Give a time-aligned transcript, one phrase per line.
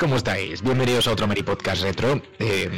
[0.00, 0.62] ¿cómo estáis?
[0.62, 2.22] Bienvenidos a otro Meri Podcast Retro.
[2.38, 2.70] Eh,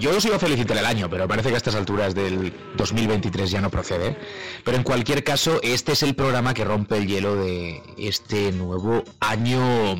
[0.00, 3.48] yo os iba a felicitar el año, pero parece que a estas alturas del 2023
[3.52, 4.18] ya no procede.
[4.64, 9.04] Pero en cualquier caso, este es el programa que rompe el hielo de este nuevo
[9.20, 9.96] año,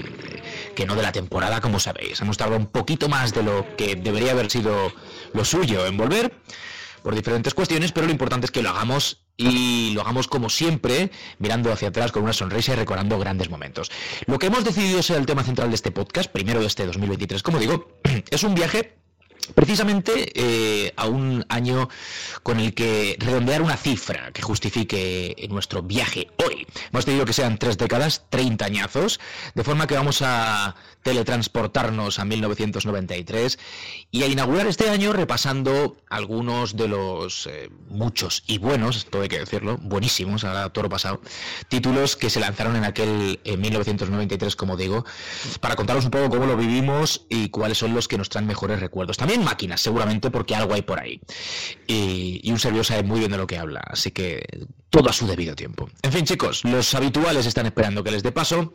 [0.74, 2.20] que no de la temporada, como sabéis.
[2.20, 4.92] Hemos tardado un poquito más de lo que debería haber sido
[5.34, 6.32] lo suyo en volver,
[7.04, 11.10] por diferentes cuestiones, pero lo importante es que lo hagamos y lo hagamos como siempre,
[11.38, 13.90] mirando hacia atrás con una sonrisa y recordando grandes momentos.
[14.26, 17.42] Lo que hemos decidido ser el tema central de este podcast, primero de este 2023,
[17.42, 17.98] como digo,
[18.30, 18.96] es un viaje
[19.54, 21.88] precisamente eh, a un año
[22.42, 26.66] con el que redondear una cifra que justifique nuestro viaje hoy.
[26.92, 29.20] Hemos tenido que sean tres décadas, 30 añazos,
[29.54, 33.58] de forma que vamos a teletransportarnos a 1993
[34.10, 39.28] y a inaugurar este año repasando algunos de los eh, muchos y buenos, todo hay
[39.28, 41.20] que decirlo, buenísimos, ahora toro pasado,
[41.68, 45.04] títulos que se lanzaron en aquel en 1993, como digo,
[45.60, 48.80] para contaros un poco cómo lo vivimos y cuáles son los que nos traen mejores
[48.80, 49.16] recuerdos.
[49.26, 51.20] También máquinas, seguramente, porque algo hay por ahí.
[51.88, 54.46] Y, y un servidor sabe muy bien de lo que habla, así que
[54.88, 55.90] todo a su debido tiempo.
[56.02, 58.72] En fin, chicos, los habituales están esperando que les dé paso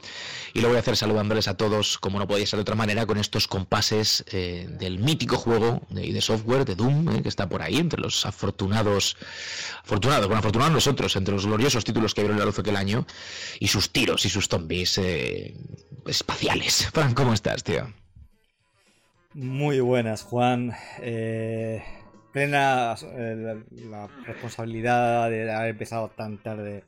[0.54, 3.06] y lo voy a hacer saludándoles a todos, como no podía ser de otra manera,
[3.06, 7.48] con estos compases eh, del mítico juego de, de software de Doom, eh, que está
[7.48, 9.16] por ahí, entre los afortunados,
[9.86, 13.08] afortunados, bueno, afortunados nosotros, entre los gloriosos títulos que vieron la luz aquel año,
[13.58, 15.56] y sus tiros y sus zombies eh,
[16.06, 16.90] espaciales.
[16.94, 18.01] Fran, ¿cómo estás, tío?
[19.34, 20.74] Muy buenas, Juan.
[22.32, 23.58] plena la,
[23.90, 26.84] la, responsabilidad de haber empezado tan tarde,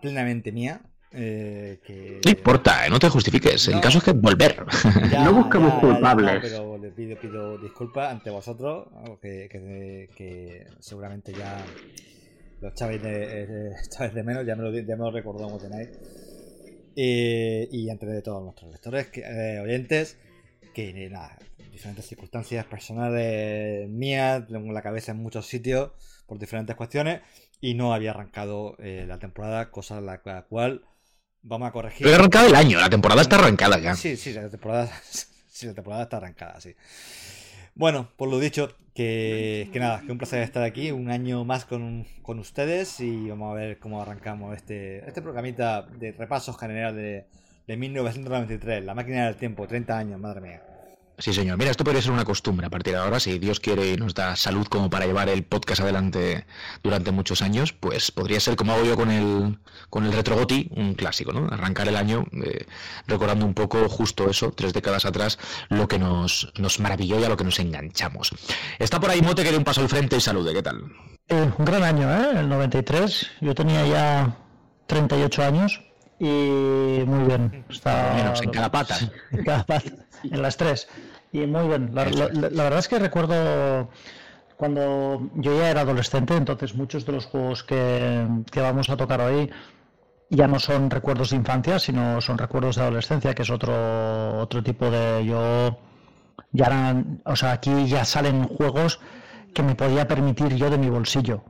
[0.00, 0.80] plenamente mía.
[1.12, 2.20] Eh, que...
[2.24, 3.68] No importa, no te justifiques.
[3.68, 4.64] No, el caso es que volver.
[5.10, 6.34] Ya, no buscamos ya, culpables.
[6.34, 8.88] Ya, pero le pido, pido disculpas ante vosotros,
[9.20, 11.64] que, que, que, seguramente ya
[12.60, 15.58] los chaves de, eh, chaves de menos, ya me lo, ya me lo recordó como
[15.58, 15.90] tenéis.
[16.94, 20.16] Eh, y ante todos nuestros lectores, que, eh, oyentes,
[20.86, 25.92] que diferentes circunstancias personales mías, tengo la cabeza en muchos sitios
[26.26, 27.20] por diferentes cuestiones
[27.60, 30.82] y no había arrancado la temporada, cosa la, la cual
[31.42, 32.06] Vamos a corregir.
[32.06, 33.94] Pero arrancado el año, la temporada está arrancada ya.
[33.94, 34.90] Sí, sí, la temporada,
[35.48, 36.74] sí, la temporada está arrancada, sí.
[37.74, 41.64] Bueno, por lo dicho, que, que nada, que un placer estar aquí, un año más
[41.64, 46.94] con, con, ustedes y vamos a ver cómo arrancamos este, este programita de repasos general
[46.94, 47.26] de,
[47.66, 50.69] de 1993, la máquina del tiempo, 30 años, madre mía.
[51.20, 51.58] Sí, señor.
[51.58, 53.20] Mira, esto podría ser una costumbre a partir de ahora.
[53.20, 56.46] Si Dios quiere y nos da salud como para llevar el podcast adelante
[56.82, 59.58] durante muchos años, pues podría ser como hago yo con el,
[59.90, 61.46] con el Retrogoti, un clásico, ¿no?
[61.52, 62.64] Arrancar el año eh,
[63.06, 65.38] recordando un poco justo eso, tres décadas atrás,
[65.68, 68.30] lo que nos, nos maravilló y a lo que nos enganchamos.
[68.78, 70.54] Está por ahí Mote que dé un paso al frente y salude.
[70.54, 70.84] ¿Qué tal?
[71.28, 72.40] Eh, un gran año, ¿eh?
[72.40, 73.30] El 93.
[73.42, 74.36] Yo tenía ya
[74.86, 75.82] 38 años
[76.18, 77.64] y muy bien.
[77.68, 78.14] Está...
[78.16, 78.96] Menos, en cada pata.
[79.32, 79.92] En cada pata,
[80.24, 80.88] en las tres.
[81.32, 81.90] Y muy bien.
[81.94, 83.88] La, la, la, verdad es que recuerdo
[84.56, 89.20] cuando yo ya era adolescente, entonces muchos de los juegos que, que, vamos a tocar
[89.20, 89.50] hoy
[90.28, 94.62] ya no son recuerdos de infancia, sino son recuerdos de adolescencia, que es otro, otro
[94.62, 95.24] tipo de...
[95.24, 95.78] Yo
[96.52, 99.00] ya eran, o sea, aquí ya salen juegos
[99.54, 101.42] que me podía permitir yo de mi bolsillo.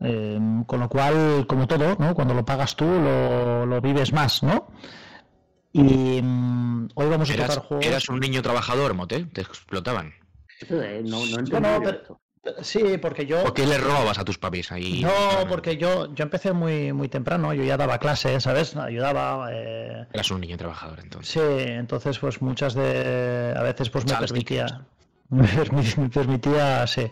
[0.00, 2.14] Eh, con lo cual, como todo, ¿no?
[2.14, 4.68] cuando lo pagas tú, lo, lo vives más, ¿no?
[5.76, 7.86] Y um, hoy vamos a ¿Eras, tocar juegos.
[7.86, 9.24] ¿Eras un niño trabajador, Mote?
[9.26, 10.14] ¿Te explotaban?
[10.70, 12.20] No, no, no, no pero,
[12.62, 13.42] Sí, porque yo.
[13.42, 15.02] ¿Por qué le robabas a tus papis ahí?
[15.02, 18.74] No, porque yo, yo empecé muy, muy temprano, yo ya daba clases, ¿sabes?
[18.76, 19.50] Ayudaba.
[19.52, 20.06] Eh...
[20.12, 21.32] Eras un niño trabajador entonces.
[21.32, 23.52] Sí, entonces, pues muchas de.
[23.54, 24.66] A veces, pues me permitía.
[25.28, 25.42] Me,
[25.96, 27.10] me permitía, sí.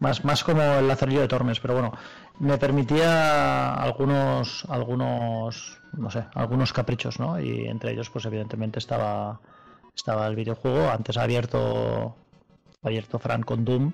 [0.00, 1.96] Más, más como el lazarillo de Tormes, pero bueno,
[2.40, 7.40] me permitía algunos, algunos, no sé, algunos caprichos, ¿no?
[7.40, 9.40] Y entre ellos, pues evidentemente estaba,
[9.94, 10.90] estaba el videojuego.
[10.90, 12.16] Antes abierto,
[12.82, 13.92] abierto Fran con Doom.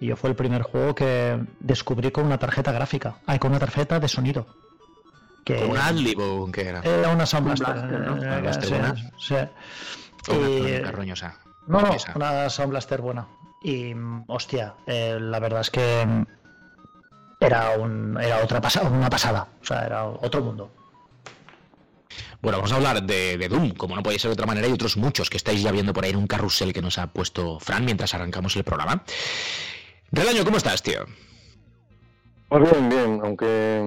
[0.00, 3.16] Y yo fue el primer juego que descubrí con una tarjeta gráfica.
[3.26, 4.46] Ay, con una tarjeta de sonido.
[5.44, 6.80] Que ¿Con un Adlib o qué era?
[6.80, 7.76] Era una Sound Blaster.
[7.76, 8.14] ¿no?
[8.14, 8.94] ¿Una Blaster buena?
[9.18, 9.34] Sí.
[10.24, 10.32] sí.
[10.32, 10.70] Y...
[10.72, 11.38] Una carroñosa.
[11.66, 13.26] No, no, una Sound Blaster buena.
[13.62, 13.94] Y,
[14.26, 16.26] hostia, eh, la verdad es que
[17.40, 19.48] era, un, era otra pasada, una pasada.
[19.60, 20.70] O sea, era otro mundo.
[22.42, 24.72] Bueno, vamos a hablar de, de, Doom, como no puede ser de otra manera, y
[24.72, 27.60] otros muchos que estáis ya viendo por ahí en un carrusel que nos ha puesto
[27.60, 29.02] Fran mientras arrancamos el programa.
[30.10, 31.04] Relaño, ¿cómo estás, tío?
[32.48, 33.82] Pues bien, bien, aunque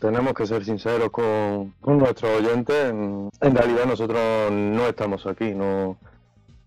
[0.00, 5.52] tenemos que ser sinceros con, con nuestros oyentes, en, en realidad nosotros no estamos aquí,
[5.52, 5.98] no,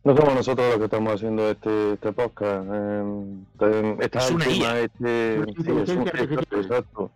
[0.03, 2.67] no somos nosotros los que estamos haciendo este, este podcast.
[2.71, 4.79] Eh, esta es una última, IA.
[4.79, 6.07] Este, sí, es un,
[6.59, 7.11] exacto.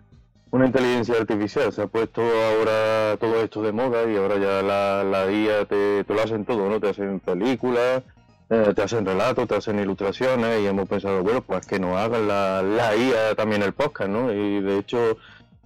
[0.52, 1.72] Una inteligencia artificial.
[1.72, 6.04] Se ha puesto ahora todo esto de moda y ahora ya la, la IA te,
[6.04, 6.80] te lo hacen todo, ¿no?
[6.80, 8.04] Te hacen películas,
[8.50, 12.28] eh, te hacen relatos, te hacen ilustraciones y hemos pensado, bueno, pues que nos hagan
[12.28, 14.32] la, la IA también el podcast, ¿no?
[14.32, 15.18] Y de hecho,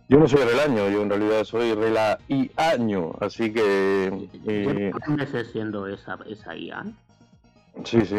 [0.08, 2.18] yo no soy año, yo en realidad soy la
[2.56, 4.30] año, así que...
[4.46, 6.84] ¿Qué eh, siendo esa, esa IA?
[7.84, 8.16] Sí, sí.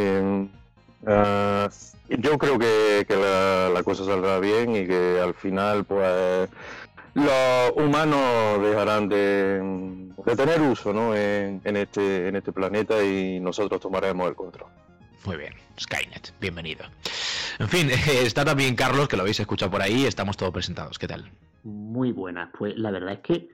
[1.03, 1.69] Uh,
[2.09, 6.51] yo creo que, que la, la, cosa saldrá bien y que al final, pues,
[7.15, 11.15] los humanos dejarán de, de tener uso ¿no?
[11.15, 14.69] en, en, este, en este planeta y nosotros tomaremos el control.
[15.25, 16.85] Muy bien, Skynet, bienvenido.
[17.59, 17.91] En fin,
[18.25, 20.99] está también Carlos, que lo habéis escuchado por ahí, estamos todos presentados.
[20.99, 21.31] ¿Qué tal?
[21.65, 22.51] Muy buena.
[22.57, 23.49] Pues la verdad es que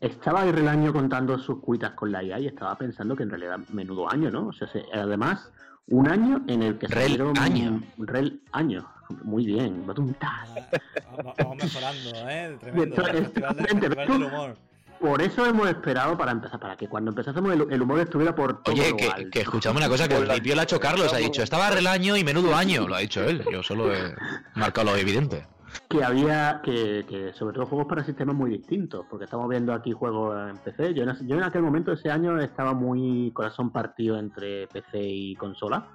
[0.00, 3.58] estaba el año contando sus cuitas con la IA y estaba pensando que en realidad
[3.70, 4.48] menudo año, ¿no?
[4.48, 5.50] O sea, además,
[5.90, 7.82] un año en el que Rel año.
[7.98, 8.86] Rel año.
[9.24, 9.84] Muy bien.
[9.86, 12.56] Vamos mejorando, ¿eh?
[12.60, 14.26] Tremendo.
[14.26, 14.56] humor.
[15.00, 18.74] Por eso hemos esperado para empezar, para que cuando empezásemos el, humor estuviera por todo
[18.74, 21.42] Oye, que, que escuchamos una cosa que el principio lo ha hecho Carlos, ha dicho,
[21.42, 24.14] estaba rel año y menudo año, lo ha dicho él, yo solo he
[24.54, 25.46] marcado lo evidente
[25.88, 30.50] que había que, sobre todo juegos para sistemas muy distintos, porque estamos viendo aquí juegos
[30.50, 30.94] en PC.
[30.94, 35.88] Yo en, aquel momento, ese año, estaba muy corazón partido entre PC y consola.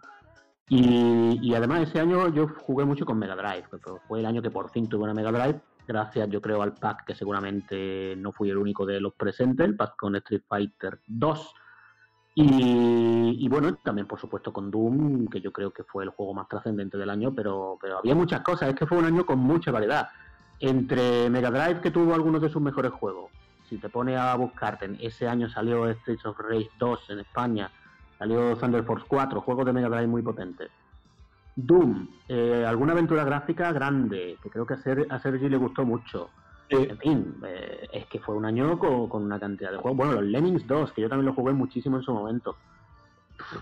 [0.67, 3.65] Y, y, además ese año yo jugué mucho con Mega Drive,
[4.07, 7.05] fue el año que por fin tuve una Mega Drive, gracias yo creo al pack
[7.05, 11.53] que seguramente no fui el único de los presentes, el pack con Street Fighter 2
[12.37, 16.49] y, bueno, también por supuesto con Doom, que yo creo que fue el juego más
[16.49, 19.71] trascendente del año, pero, pero había muchas cosas, es que fue un año con mucha
[19.71, 20.09] variedad.
[20.59, 23.31] Entre Mega Drive, que tuvo algunos de sus mejores juegos,
[23.69, 27.71] si te pones a buscarte, ese año salió Streets of Rage 2 en España,
[28.19, 30.69] salió Thunder Force 4, juegos de Mega Drive muy potentes.
[31.55, 35.85] Doom, eh, alguna aventura gráfica grande, que creo que a, Ser a Sergi le gustó
[35.85, 36.29] mucho.
[36.67, 39.97] En fin, eh, es que fue un año con, una cantidad de juegos.
[39.97, 42.57] Bueno, los Lemmings 2, que yo también lo jugué muchísimo en su momento.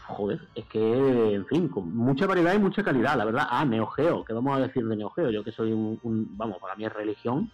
[0.07, 3.47] Joder, es que, en fin, con mucha variedad y mucha calidad, la verdad.
[3.49, 5.29] Ah, Neo Geo, ¿qué vamos a decir de Neo Geo?
[5.29, 5.99] Yo que soy un,
[6.35, 7.51] vamos, para mí es religión.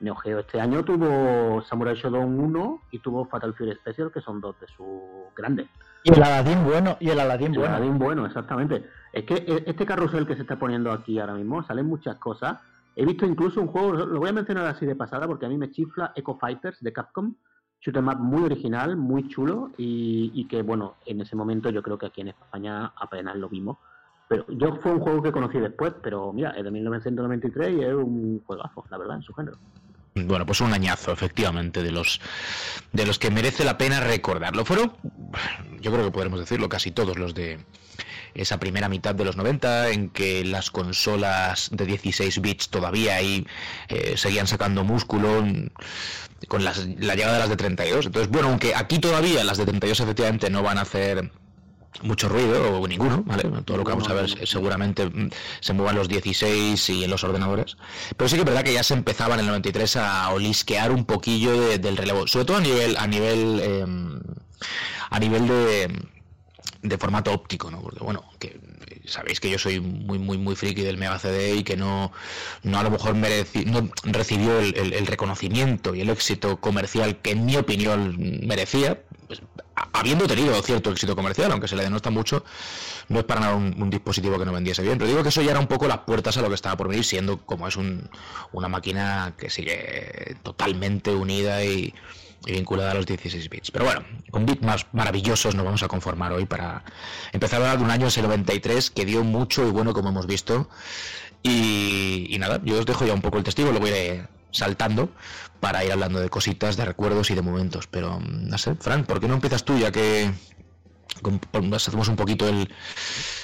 [0.00, 4.40] Neo Geo este año tuvo Samurai Shodown 1 y tuvo Fatal Fury Special, que son
[4.40, 5.66] dos de sus grandes.
[6.04, 7.64] Y el Aladdin bueno, y el Aladdin bueno.
[7.64, 8.84] El Aladdin bueno, exactamente.
[9.12, 12.58] Es que e, este carrusel que se está poniendo aquí ahora mismo, salen muchas cosas
[13.00, 15.56] He visto incluso un juego, lo voy a mencionar así de pasada porque a mí
[15.56, 17.32] me chifla Echo Fighters de Capcom.
[17.80, 22.06] Shoot up muy original, muy chulo y, que, bueno, en ese momento yo creo que
[22.06, 23.78] aquí en España apenas lo vimos.
[24.28, 27.94] Pero yo fue un juego que conocí después, pero mira, es de 1993 y es
[27.94, 29.58] un juegazo, la verdad, en su género.
[30.16, 32.20] Bueno, pues un añazo, efectivamente, de los
[32.92, 34.64] de los que merece la pena recordarlo.
[34.64, 34.92] Fueron,
[35.80, 37.60] yo creo que podremos decirlo, casi todos los de
[38.38, 43.46] esa primera mitad de los 90 en que las consolas de 16 bits todavía ahí
[43.88, 45.44] eh, seguían sacando músculo
[46.46, 48.06] con la llegada de las de 32.
[48.06, 51.30] Entonces, bueno, aunque aquí todavía las de 32 efectivamente no van a hacer
[52.02, 53.44] mucho ruido o ninguno, ¿vale?
[53.64, 55.30] Todo lo que vamos a ver seguramente mm,
[55.60, 57.76] se muevan los 16 y en los ordenadores.
[58.16, 61.04] Pero sí que es verdad que ya se empezaban en el 93 a olisquear un
[61.04, 64.20] poquillo del relevo, sobre todo a nivel a nivel em,
[65.10, 66.08] a nivel de
[66.82, 67.82] de formato óptico, ¿no?
[67.82, 68.60] Porque bueno, que
[69.06, 72.12] sabéis que yo soy muy muy muy friki del Mega CD y que no,
[72.62, 77.46] no a lo mejor mereci, no recibió el, reconocimiento y el éxito comercial que en
[77.46, 79.42] mi opinión merecía, pues,
[79.92, 82.44] habiendo tenido cierto éxito comercial, aunque se le denota mucho,
[83.08, 84.98] no es para nada un, dispositivo que no vendiese bien.
[84.98, 86.88] Pero digo que eso ya era un poco las puertas a lo que estaba por
[86.88, 88.08] venir, siendo como es un,
[88.52, 91.94] una máquina que sigue totalmente unida y
[92.46, 93.70] y vinculada a los 16 bits.
[93.70, 96.84] Pero bueno, con bits más maravillosos nos vamos a conformar hoy para
[97.32, 100.26] empezar a hablar de un año, ese 93, que dio mucho y bueno, como hemos
[100.26, 100.68] visto.
[101.42, 105.10] Y, nada, yo os dejo ya un poco el testigo, lo voy a saltando
[105.60, 107.86] para ir hablando de cositas, de recuerdos y de momentos.
[107.86, 110.30] Pero no sé, Frank, ¿por qué no empiezas tú ya que
[111.74, 112.72] hacemos un poquito el,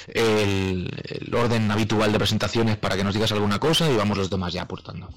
[0.07, 4.53] el, orden habitual de presentaciones para que nos digas alguna cosa y vamos los demás
[4.53, 5.09] ya aportando?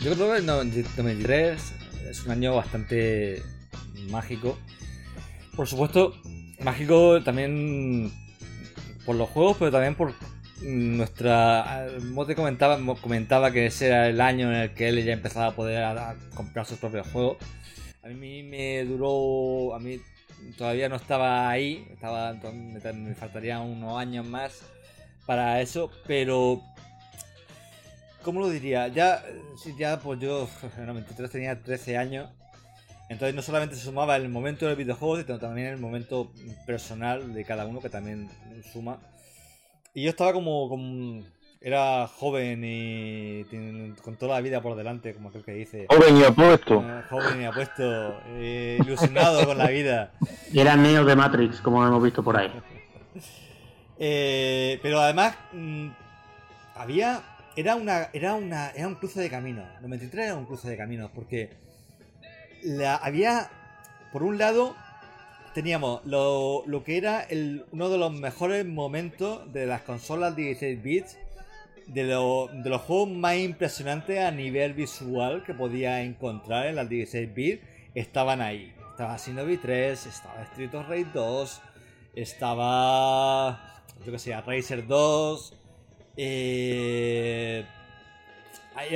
[0.00, 1.74] Yo creo que el 93
[2.12, 3.42] es un año bastante
[4.10, 4.58] mágico.
[5.56, 6.14] Por supuesto,
[6.60, 8.12] mágico también
[9.04, 10.14] por los juegos, pero también por
[10.60, 11.88] nuestra.
[12.02, 15.56] Mote comentaba, comentaba que ese era el año en el que él ya empezaba a
[15.56, 15.84] poder
[16.34, 17.38] comprar sus propios juegos.
[18.02, 19.74] A mí me duró.
[19.74, 19.98] A mí
[20.58, 24.62] todavía no estaba ahí, estaba, me faltarían unos años más
[25.24, 26.60] para eso, pero
[28.22, 28.88] ¿Cómo lo diría?
[28.88, 29.22] Ya,
[29.78, 30.48] ya pues yo
[30.78, 32.30] en 93 tenía 13 años.
[33.08, 36.32] Entonces no solamente se sumaba el momento del videojuego, sino también el momento
[36.66, 38.30] personal de cada uno que también
[38.72, 38.98] suma.
[39.92, 41.22] Y yo estaba como, como,
[41.60, 43.44] era joven y
[44.02, 45.86] con toda la vida por delante, como creo que dice.
[45.90, 46.82] Joven y apuesto.
[46.82, 50.12] Eh, joven y apuesto, eh, ilusionado con la vida.
[50.50, 52.50] Y era Neo de Matrix, como hemos visto por ahí.
[54.04, 55.90] Eh, pero además, mm,
[56.74, 57.22] había.
[57.56, 58.08] Era una.
[58.12, 58.70] Era una.
[58.70, 59.66] Era un cruce de caminos.
[59.80, 61.10] 93 era un cruce de caminos.
[61.14, 61.50] Porque
[62.62, 63.50] la, había.
[64.12, 64.76] Por un lado,
[65.54, 67.26] teníamos lo, lo que era
[67.70, 71.18] uno de los mejores momentos de las consolas 16 bits
[71.86, 77.34] de, de, los juegos más impresionantes a nivel visual que podía encontrar en las 16
[77.34, 78.74] bits estaban ahí.
[78.90, 81.60] Estaba Shinobi 3, estaba Street of Rage 2,
[82.14, 83.82] estaba.
[84.04, 85.58] Yo que sé, Racer 2.
[86.16, 87.64] Eh,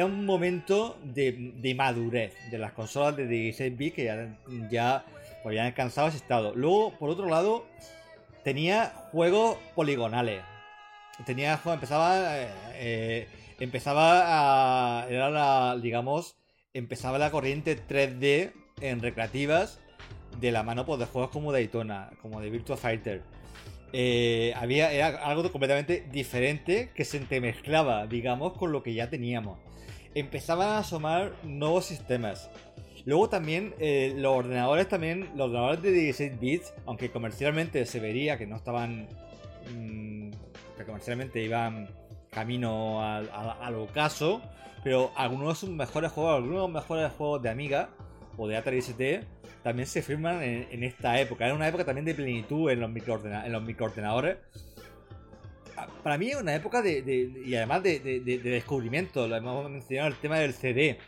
[0.04, 4.36] un momento de, madurez de las consolas de 16 bits que ya,
[4.70, 5.04] ya
[5.44, 6.54] habían alcanzado ese estado.
[6.54, 7.66] Luego, por otro lado,
[8.44, 10.42] tenía juegos poligonales
[11.24, 12.36] tenía empezaba
[12.74, 16.36] eh, empezaba a era la digamos
[16.74, 19.80] empezaba la corriente 3D en recreativas
[20.40, 23.22] de la mano pues, de juegos como Daytona como de Virtua Fighter
[23.92, 29.58] eh, había era algo completamente diferente que se entremezclaba digamos con lo que ya teníamos.
[30.14, 32.50] Empezaban a asomar nuevos sistemas.
[33.04, 33.74] Luego también
[34.16, 39.06] los ordenadores también, los ordenadores de 16 bits, aunque comercialmente se vería que no estaban
[39.72, 40.30] mm,
[40.84, 41.88] comercialmente iban
[42.30, 44.42] camino al, ocaso,
[44.84, 47.88] pero algunos de sus mejores juegos, algunos de los mejores juegos de Amiga
[48.36, 49.24] o de Atari ST
[49.66, 51.44] también se firman en, esta época.
[51.44, 53.46] Era una época también de plenitud en los, microordenadores.
[53.48, 54.36] En los microordenadores.
[55.76, 57.98] Ah, para mí es una época de, y además de,
[58.44, 59.26] descubrimiento.
[59.26, 60.98] Lo hemos mencionado el tema del CD.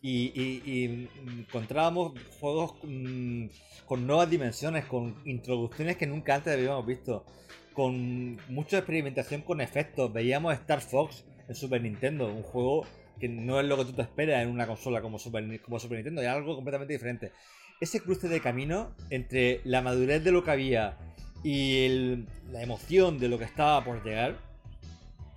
[0.00, 3.48] Y, encontrábamos juegos mm,
[3.84, 7.26] con nuevas dimensiones, con introducciones que nunca antes habíamos visto
[7.74, 10.10] con mucha experimentación con efectos.
[10.10, 12.86] Veíamos Star Fox en Super Nintendo, un juego
[13.20, 15.98] que no es lo que tú te esperas en una consola como Super, como Super
[15.98, 17.32] Nintendo, es algo completamente diferente.
[17.80, 20.96] Ese cruce de camino entre la madurez de lo que había
[21.44, 24.36] y la emoción de lo que estaba por llegar,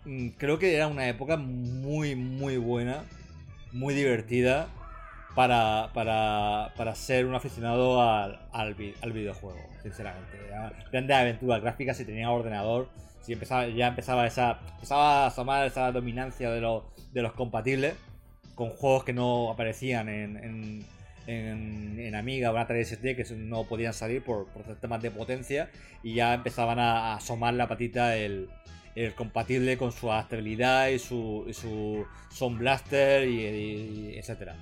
[0.05, 3.03] mm, creo que era una época muy, muy buena,
[3.71, 4.69] muy divertida
[5.35, 10.37] para, para, para ser un aficionado al, al, videojuego, sinceramente.
[10.91, 12.89] Grandes aventuras gráficas si tenía ordenador,
[13.21, 17.95] si empezaba, ya empezaba esa empezaba a asomar esa dominancia de los, de los compatibles
[18.55, 20.85] con juegos que no aparecían en, en,
[21.29, 24.47] en, Amiga o en 3D que no podían salir por,
[24.81, 25.69] temas de potencia
[26.03, 28.49] y ya empezaban a, asomar la patita el,
[29.15, 34.55] compatible con su estabilidad y su, y su Sound Blaster y etcétera.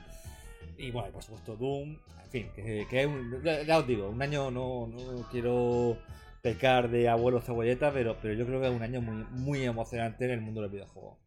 [0.77, 1.97] Y bueno, por supuesto, Doom.
[2.23, 4.89] En fin, que, es un, ya, os digo, un año no,
[5.31, 5.97] quiero
[6.41, 10.25] pecar de abuelo cebolleta, pero, pero yo creo que es un año muy, muy emocionante
[10.25, 11.17] en el mundo del videojuego.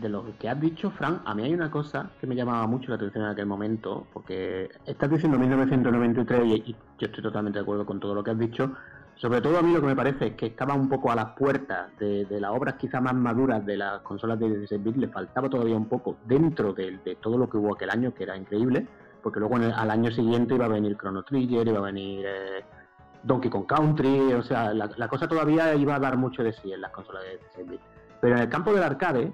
[0.00, 2.90] De lo que has dicho, Frank, a mí hay una cosa que me llamaba mucho
[2.90, 7.84] la atención en aquel momento, porque estás diciendo 1993 y yo estoy totalmente de acuerdo
[7.84, 8.70] con todo lo que has dicho,
[9.18, 11.30] sobre todo a mí lo que me parece es que estaba un poco a las
[11.30, 15.48] puertas de, las obras quizá más maduras de las consolas de 16 bits, le faltaba
[15.48, 18.86] todavía un poco dentro de, todo lo que hubo aquel año, que era increíble,
[19.20, 22.64] porque luego al año siguiente iba a venir Chrono Trigger, iba a venir eh,
[23.24, 26.80] Donkey Kong Country, o sea, la, cosa todavía iba a dar mucho de sí en
[26.80, 27.84] las consolas de 16 bits.
[28.20, 29.32] Pero en el campo del arcade,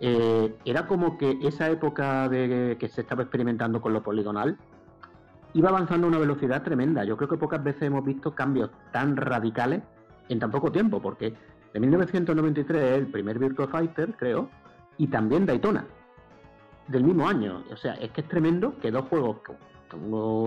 [0.00, 4.56] eh, era como que esa época de que se estaba experimentando con lo poligonal,
[5.52, 7.04] iba avanzando a una velocidad tremenda.
[7.04, 9.82] Yo creo que pocas veces hemos visto cambios tan radicales
[10.28, 11.34] en tan poco tiempo, porque
[11.72, 14.48] de 1993 es el primer Virtua Fighter, creo,
[14.96, 15.84] y también Daytona,
[16.88, 17.62] del mismo año.
[17.70, 19.38] O sea, es que es tremendo que dos juegos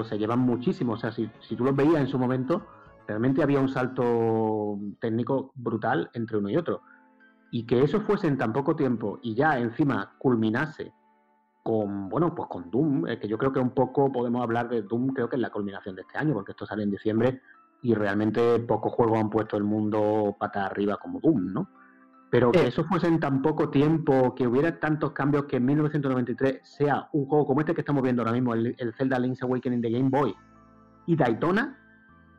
[0.07, 0.93] se llevan muchísimo.
[0.93, 2.65] O sea, si, si tú los veías en su momento,
[3.07, 6.81] realmente había un salto técnico brutal entre uno y otro.
[7.53, 10.91] Y que eso fuese en tan poco tiempo y ya encima culminase
[11.61, 15.09] con, bueno, pues con Doom, que yo creo que un poco podemos hablar de Doom,
[15.09, 17.41] creo que es la culminación de este año, porque esto sale en diciembre
[17.83, 21.69] y realmente pocos juegos han puesto el mundo pata arriba como Doom, ¿no?
[22.31, 26.61] Pero que eso fuese en tan poco tiempo, que hubiera tantos cambios que en 1993
[26.63, 29.79] sea un juego como este que estamos viendo ahora mismo, el, el Zelda Link's Awakening
[29.79, 30.33] de Game Boy
[31.05, 31.82] y Daytona,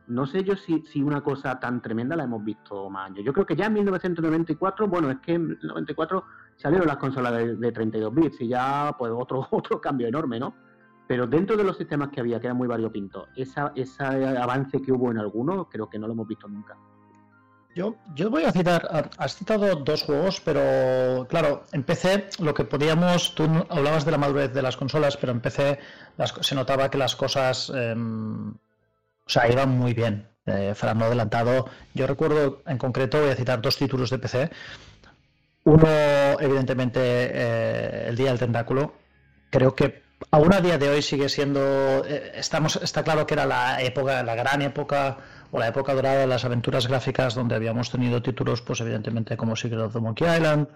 [0.07, 3.25] no sé yo si, si, una cosa tan tremenda la hemos visto más años.
[3.25, 6.23] Yo creo que ya en 1994, bueno, es que en 94
[6.55, 10.55] salieron las consolas de, 32 bits y ya pues otro, otro cambio enorme, ¿no?
[11.07, 14.91] Pero dentro de los sistemas que había, que eran muy variopintos, esa, ese avance que
[14.91, 16.75] hubo en algunos, creo que no lo hemos visto nunca.
[17.75, 22.63] Yo, yo voy a citar, has citado dos juegos, pero claro, en PC lo que
[22.63, 25.77] podíamos, tú hablabas de la madurez de las consolas, pero en PC
[26.39, 28.53] se notaba que las cosas em,
[29.25, 30.27] o sea, iba muy bien.
[30.45, 31.67] Eh, Fran adelantado.
[31.93, 34.49] Yo recuerdo en concreto, voy a citar dos títulos de PC.
[35.63, 35.87] Uno,
[36.39, 38.93] evidentemente, eh, el Día del Tentáculo.
[39.49, 42.05] Creo que aún a día de hoy sigue siendo.
[42.05, 45.17] Eh, estamos, está claro que era la época, la gran época
[45.51, 49.55] o la época dorada de las aventuras gráficas donde habíamos tenido títulos, pues evidentemente como
[49.55, 50.67] Secret of the Monkey Island,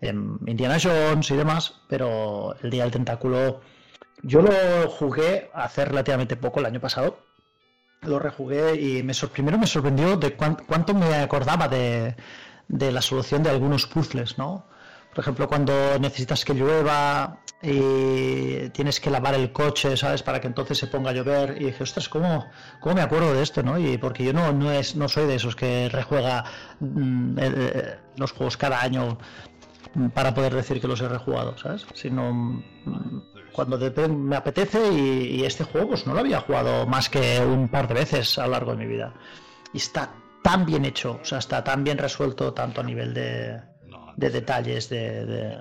[0.00, 3.60] em, Indiana Jones y demás, pero el Día del Tentáculo.
[4.22, 7.18] Yo lo jugué hace relativamente poco, el año pasado.
[8.02, 12.16] Lo rejugué y me, primero me sorprendió de cuánto me acordaba de,
[12.68, 14.66] de la solución de algunos puzzles, ¿no?
[15.14, 20.22] Por ejemplo, cuando necesitas que llueva y tienes que lavar el coche, ¿sabes?
[20.22, 21.60] Para que entonces se ponga a llover.
[21.60, 22.46] Y dije, ostras, ¿cómo,
[22.80, 23.78] cómo me acuerdo de esto, no?
[23.78, 26.44] Y porque yo no, no, es, no soy de esos que rejuega
[26.80, 29.18] mm, eh, los juegos cada año
[30.14, 31.86] para poder decir que los he rejugado, ¿sabes?
[31.94, 33.78] Sino mm, cuando
[34.08, 37.88] me apetece y, y, este juego pues no lo había jugado más que un par
[37.88, 39.12] de veces a lo largo de mi vida.
[39.72, 40.10] Y está
[40.42, 43.60] tan bien hecho, o sea, está tan bien resuelto tanto a nivel de,
[44.16, 45.58] de detalles, de,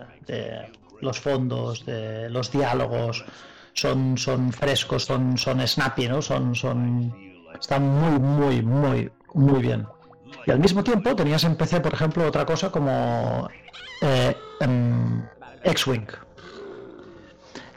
[1.02, 3.26] los fondos, de los diálogos,
[3.74, 6.22] son, son frescos, son, son snappy, ¿no?
[6.22, 7.14] Son, son,
[7.60, 9.88] están muy, muy, muy, muy bien.
[10.46, 13.48] Y al mismo tiempo tenías en PC, por ejemplo, otra cosa como
[14.02, 15.24] eh, em,
[15.64, 16.08] X-Wing.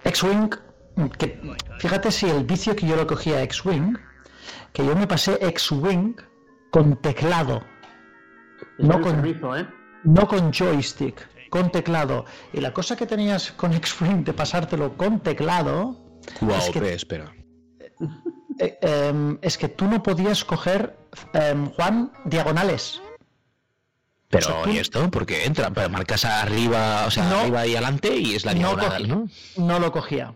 [0.05, 0.51] X-Wing,
[1.19, 1.41] que
[1.79, 3.97] fíjate si el vicio que yo lo cogía X-Wing,
[4.73, 6.17] que yo me pasé X-Wing
[6.71, 7.63] con teclado.
[8.79, 9.69] No con, ¿eh?
[10.05, 12.25] no con joystick, con teclado.
[12.53, 16.21] Y la cosa que tenías con X-Wing de pasártelo con teclado.
[16.51, 17.33] es que, espera.
[18.59, 20.97] Eh, em, es que tú no podías coger,
[21.33, 23.01] em, Juan, diagonales.
[24.39, 25.11] Pero, ¿y esto?
[25.11, 29.29] Porque entra, pero marcas arriba, o sea, arriba y adelante y es la diagonal, ¿no?
[29.57, 30.35] No lo cogía.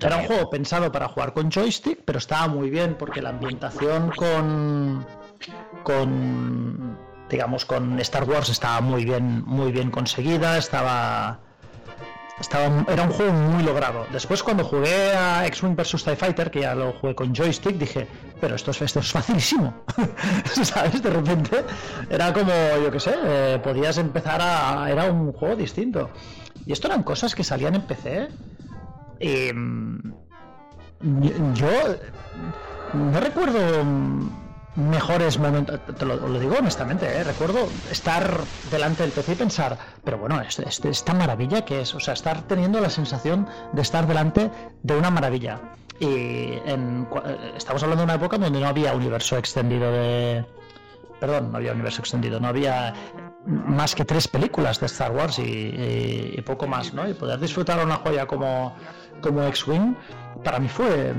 [0.00, 4.10] Era un juego pensado para jugar con joystick, pero estaba muy bien porque la ambientación
[4.16, 5.06] con
[5.82, 11.40] con digamos con Star Wars estaba muy bien muy bien conseguida estaba
[12.40, 14.06] estaba era un juego muy logrado.
[14.12, 18.06] Después cuando jugué a X-Wing vs TIE Fighter que ya lo jugué con joystick dije
[18.40, 19.72] pero esto es, esto es facilísimo
[20.62, 21.64] sabes de repente
[22.10, 26.10] era como yo qué sé eh, podías empezar a era un juego distinto.
[26.66, 28.28] Y esto eran cosas que salían en PC
[29.20, 30.12] y mm,
[31.54, 31.70] yo
[32.92, 33.84] no recuerdo
[34.76, 37.24] mejores momentos, te lo, digo honestamente, ¿eh?
[37.24, 42.00] recuerdo estar delante del PC y pensar, pero bueno, es, esta maravilla que es, o
[42.00, 44.50] sea, estar teniendo la sensación de estar delante
[44.82, 45.60] de una maravilla.
[45.98, 50.44] Y en, eh, estamos hablando de una época donde no había universo extendido de...
[51.18, 52.92] Perdón, no había universo extendido, no había
[53.46, 57.08] más que tres películas de Star Wars y, poco más, ¿no?
[57.08, 58.76] Y poder disfrutar una joya como,
[59.20, 59.94] como X-Wing,
[60.44, 61.12] para mí fue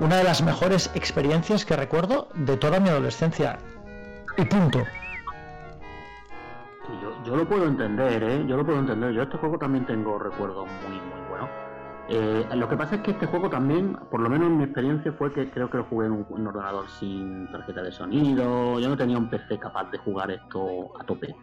[0.00, 3.58] una de las mejores experiencias que recuerdo de toda mi adolescencia.
[4.36, 4.80] Y punto.
[7.24, 8.44] yo, lo puedo entender, ¿eh?
[8.46, 9.12] Yo lo puedo entender.
[9.12, 11.48] Yo este juego también tengo recuerdos muy, muy buenos.
[12.08, 15.12] Eh, lo que pasa es que este juego también, por lo menos en mi experiencia,
[15.12, 18.78] fue que creo que lo jugué en un, ordenador sin tarjeta de sonido.
[18.78, 21.34] Yo no tenía un PC capaz de jugar esto a tope.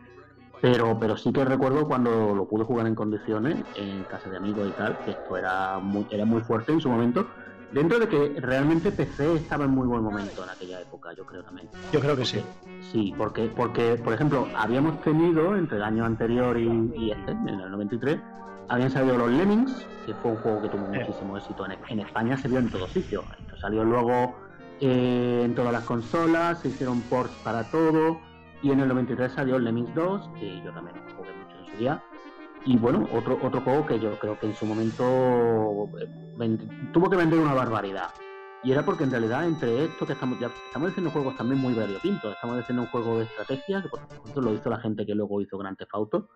[0.63, 4.69] Pero, pero sí que recuerdo cuando lo pude jugar en condiciones, en casa de amigos
[4.69, 7.27] y tal, que esto era muy, era muy fuerte en su momento.
[7.73, 11.43] Dentro de que realmente PC estaba en muy buen momento en aquella época, yo creo
[11.43, 11.67] también.
[11.91, 12.41] Yo creo que sí.
[12.93, 17.69] Sí, porque, porque por ejemplo, habíamos tenido entre el año anterior y, este, en el
[17.69, 18.21] 93,
[18.69, 21.65] habían salido los Lemmings, que fue un juego que tuvo muchísimo éxito.
[21.89, 23.25] En, España se vio en todos sitios.
[23.37, 24.33] Esto salió luego
[24.79, 28.21] eh, en todas las consolas, se hicieron ports para todo.
[28.63, 32.01] Y en el 93 salió Lemmings 2, que yo también jugué mucho en su día.
[32.65, 36.57] Y bueno, otro, otro juego que yo creo que en su momento eh,
[36.93, 38.11] tuvo que vender una barbaridad.
[38.63, 41.73] Y era porque en realidad entre esto que estamos ya estamos diciendo juegos también muy
[41.73, 45.13] variopintos, estamos diciendo un juego de estrategia, que por supuesto lo hizo la gente que
[45.13, 46.29] luego hizo Grand Theft Auto.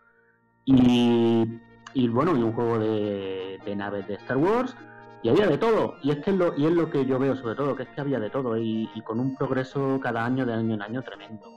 [0.65, 1.45] Y,
[1.93, 4.75] y bueno, y un juego de, naves de Star Wars.
[5.23, 5.95] Y había de todo.
[6.03, 7.89] Y es que es lo, y es lo que yo veo sobre todo, que es
[7.89, 8.57] que había de todo.
[8.57, 11.56] Y con un progreso cada año, de año en año, tremendo.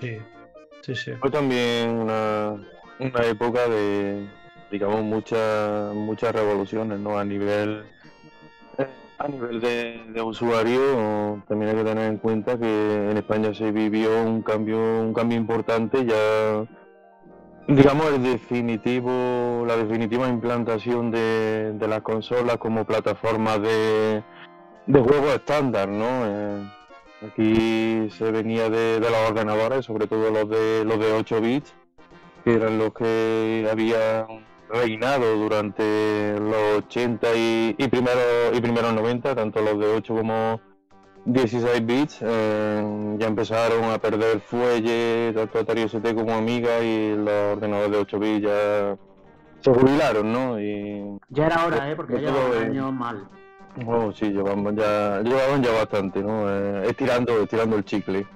[0.00, 0.18] Sí,
[0.82, 1.12] sí, sí.
[1.20, 2.56] Fue también una,
[2.98, 4.26] una época de,
[4.70, 7.18] digamos, muchas muchas revoluciones, ¿no?
[7.18, 7.84] A nivel
[9.18, 14.22] a nivel de, usuario, también hay que tener en cuenta que en España se vivió
[14.22, 16.66] un cambio un cambio importante ya
[17.68, 24.22] digamos el definitivo la definitiva implantación de, de las consolas como plataforma de,
[24.86, 26.26] de juego estándar, ¿no?
[26.26, 26.70] Eh,
[27.26, 31.74] aquí se venía de, de, los ordenadores, sobre todo los de los de 8 bits,
[32.44, 39.34] que eran los que habían reinado durante los 80 y, y primeros y primeros 90,
[39.34, 40.60] tanto los de 8 como,
[41.26, 47.56] 16 bits, eh, ya empezaron a perder fuelle, tanto Atari ST como Amiga y los
[47.56, 48.96] ordenadores de 8 bits ya
[49.60, 50.60] se jubilaron, ¿no?
[50.60, 51.96] Y, ya era hora, ¿eh?
[51.96, 53.28] Porque ya llevaban años mal.
[53.86, 56.48] Oh, sí, llevaban ya, llevaban ya bastante, ¿no?
[56.48, 58.26] Eh, estirando, estirando el chicle.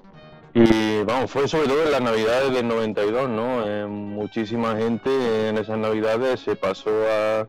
[0.55, 3.67] Y vamos, fue sobre todo en las navidades del 92, ¿no?
[3.67, 7.49] Eh, muchísima gente en esas navidades se pasó a,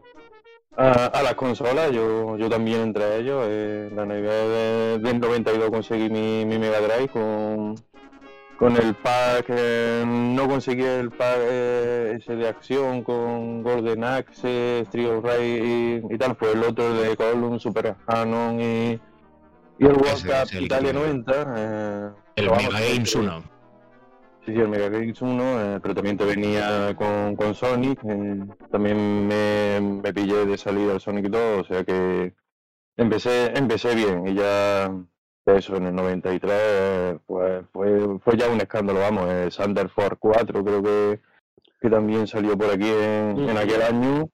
[0.78, 3.44] a, las consolas, yo, yo también entre ellos.
[3.48, 7.76] en la Navidad del 92 conseguí mi, mi Mega Drive con,
[8.60, 14.86] con el pack, eh, no conseguí el pack eh, ese de acción con Golden Axe,
[14.92, 19.00] Trio Ray y, tal, fue el otro de Column, Super Hanon y,
[19.80, 21.54] y el World Cup Italia 90.
[21.56, 23.44] Eh, el Mega Games 1.
[24.46, 28.02] Sí, el Mega Games 1, eh, pero también te venía con, con Sonic.
[28.70, 32.34] También me, me, pillé de salida el Sonic 2, o sea que
[32.98, 34.92] empecé, empecé bien y ya
[35.58, 40.64] eso en el 93 pues fue, fue ya un escándalo, vamos, eh, Sander Force 4
[40.64, 41.22] creo que,
[41.80, 44.30] que también salió por aquí en, aquel año.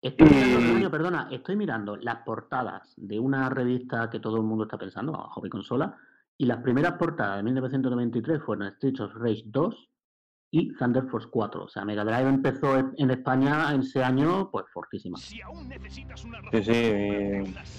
[0.00, 4.78] Estoy mirando, perdona, estoy mirando las portadas de una revista que todo el mundo está
[4.78, 5.96] pensando, Hobby Consola,
[6.38, 9.90] y las primeras portadas de 1993 fueron Streets of Rage 2
[10.56, 11.64] y Thunder Force 4.
[11.64, 15.18] O sea, Mega Drive empezó en España en ese año, pues fortísima.
[15.18, 15.38] Sí,
[16.62, 16.72] sí,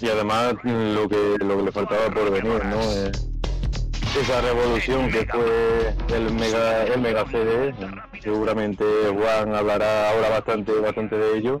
[0.00, 2.80] y, además lo que, lo que le faltaba por venir, ¿no?
[2.80, 3.10] Eh,
[4.20, 7.74] esa revolución que fue el Mega, el Mega CD,
[8.20, 11.60] seguramente Juan hablará ahora bastante, bastante de ello.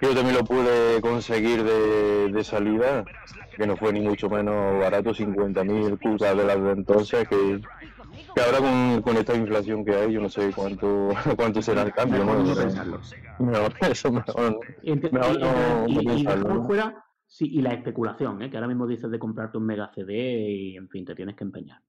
[0.00, 3.04] Yo también lo pude conseguir de, de salida
[3.56, 7.60] que no fue ni mucho menos barato, 50.000 cucas de las de entonces, que,
[8.38, 11.92] que ahora con, con, esta inflación que hay, yo no sé cuánto cuánto será el
[11.92, 12.24] cambio.
[12.24, 12.44] ¿no?
[13.38, 16.26] Mejor, eso mejor, mejor no, y, y,
[16.66, 18.50] fuera, sí, y la especulación, ¿eh?
[18.50, 20.14] que ahora mismo dices de comprarte un mega CD
[20.50, 21.80] y, en fin, te tienes que empeñar.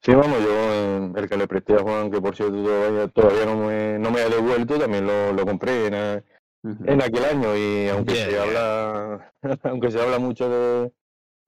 [0.00, 3.46] Sí, vamos, yo eh, el que le presté a Juan, que por cierto todavía, todavía
[3.46, 6.24] no, me, no me ha devuelto, también lo, lo compré en,
[6.64, 9.32] en aquel año y aunque se habla
[9.62, 10.92] aunque se habla mucho de,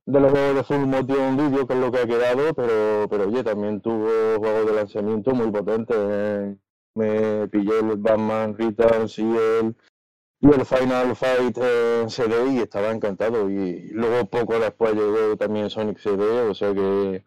[0.06, 3.28] de los juegos de full motion video que es lo que ha quedado pero pero
[3.28, 6.58] oye también tuvo juegos de lanzamiento muy potentes
[6.94, 9.74] me pillé el Batman Returns y el
[10.44, 13.48] y el Final Fight en CD y estaba encantado.
[13.48, 17.24] Y luego poco después llegó también Sonic CD o sea que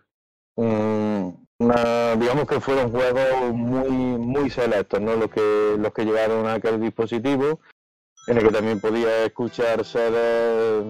[0.56, 6.54] una, digamos que fueron juegos muy muy selectos no los que los que llegaron a
[6.56, 7.60] aquel dispositivo
[8.28, 10.84] en el que también podía escuchar sedes,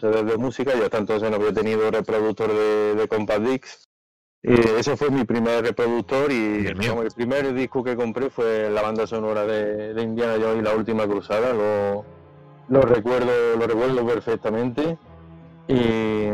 [0.00, 3.88] de música, ya hasta entonces no había tenido reproductor de, de Compact Discs.
[4.42, 6.76] Y ese fue mi primer reproductor y el,
[7.16, 11.52] primer disco que compré fue la banda sonora de, Indiana Jones y la última cruzada,
[11.54, 12.04] lo,
[12.68, 14.98] lo, recuerdo, lo recuerdo perfectamente.
[15.66, 16.28] Y,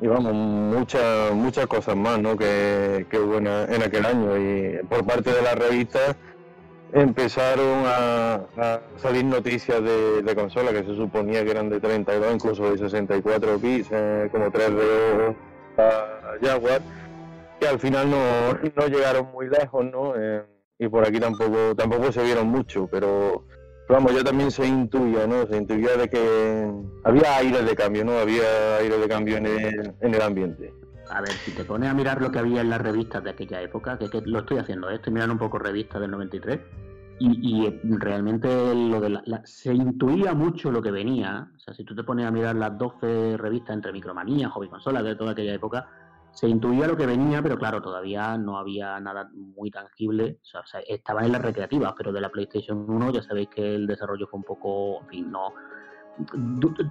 [0.00, 2.36] vamos, muchas muchas cosas más ¿no?
[2.36, 4.36] que, que hubo en, en aquel año.
[4.36, 6.16] Y por parte de la revista
[6.92, 12.70] empezaron a, salir noticias de, de consolas que se suponía que eran de 32, incluso
[12.70, 15.34] de 64 bits, eh, como 3D
[15.78, 16.82] a Jaguar,
[17.58, 20.14] que al final no, llegaron muy lejos, ¿no?
[20.16, 20.42] Eh,
[20.78, 23.44] y por aquí tampoco tampoco se vieron mucho, pero
[23.88, 25.46] vamos, ya también se intuía, ¿no?
[25.46, 26.70] Se intuía de que
[27.04, 28.18] había aire de cambio, ¿no?
[28.18, 30.72] Había aire de cambio en el, en el ambiente.
[31.14, 33.60] A ver, si te pones a mirar lo que había en las revistas de aquella
[33.60, 34.94] época, que, lo estoy haciendo, ¿eh?
[34.94, 36.60] estoy mirando un poco revistas del 93,
[37.18, 41.48] y, realmente lo de la, se intuía mucho lo que venía.
[41.54, 45.04] O sea, si tú te pones a mirar las 12 revistas entre Micromanía, Hobby Consolas
[45.04, 45.86] de toda aquella época,
[46.32, 50.40] se intuía lo que venía, pero claro, todavía no había nada muy tangible.
[50.42, 53.86] O sea, estaba en las recreativas, pero de la PlayStation 1 ya sabéis que el
[53.86, 55.52] desarrollo fue un poco, en fin, no.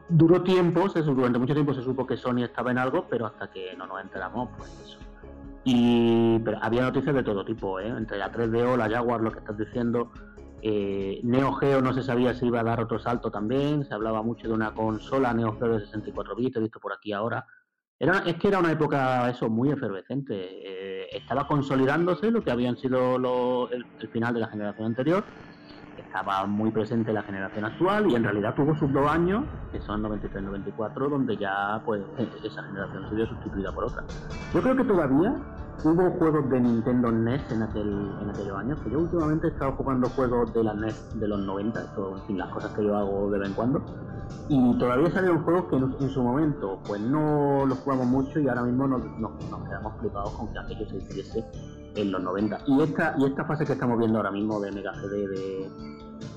[0.10, 3.76] Duró tiempo, durante mucho tiempo se supo que Sony estaba en algo, pero hasta que
[3.76, 5.00] no nos enteramos, pues eso
[5.64, 7.88] y pero había noticias de todo tipo, ¿eh?
[7.88, 10.12] entre la 3DO, la Jaguar, lo que estás diciendo.
[10.64, 13.86] Eh, Neo Geo no se sabía si iba a dar otro salto también.
[13.86, 17.14] Se hablaba mucho de una consola Neo Geo de 64 bits, he visto por aquí
[17.14, 17.46] ahora.
[18.00, 20.34] Era, es que era una época eso muy efervescente.
[20.34, 25.24] Eh, estaba consolidándose lo que habían sido el, final de la generación anterior.
[26.14, 30.04] Estaba muy presente la generación actual y en realidad tuvo sus dos años, que son
[30.04, 32.02] 93-94, donde ya pues
[32.44, 34.04] esa generación se vio sustituida por otra.
[34.54, 35.34] Yo creo que todavía
[35.86, 39.72] hubo juegos de Nintendo NES en, aquel, en aquellos años, que yo últimamente he estado
[39.72, 42.98] jugando juegos de la NES de los 90, esto, en fin, las cosas que yo
[42.98, 43.82] hago de vez en cuando,
[44.50, 48.64] y todavía salieron juegos que en, su momento pues no los jugamos mucho y ahora
[48.64, 51.46] mismo nos, nos, quedamos flipados con que aquello se hiciese
[51.96, 52.60] en los 90.
[52.68, 55.70] Y esta, y esta fase que estamos viendo ahora mismo de Mega CD de,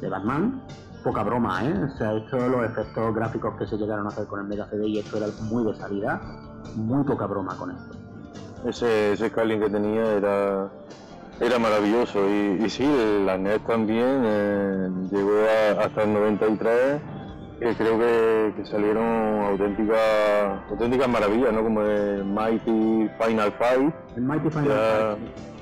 [0.04, 0.62] de Batman,
[1.02, 1.74] poca broma, ¿eh?
[1.84, 4.86] O sea, esto, los efectos gráficos que se llegaron a hacer con el Mega CD
[4.86, 6.20] y esto era muy de salida,
[6.76, 7.96] muy poca broma con esto.
[8.66, 10.68] Ese, ese scaling que tenía era,
[11.40, 12.86] era maravilloso y, sí,
[13.24, 15.32] la NES también eh, llegó
[15.80, 17.00] hasta el 93
[17.60, 19.98] que creo que, salieron auténticas
[20.70, 21.62] auténticas maravillas, ¿no?
[21.62, 23.94] Como el Mighty Final Fight.
[24.16, 25.53] El Mighty Final Fight.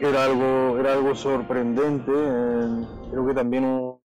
[0.00, 2.12] Era algo, era algo sorprendente.
[2.14, 4.00] Eh, creo que también un,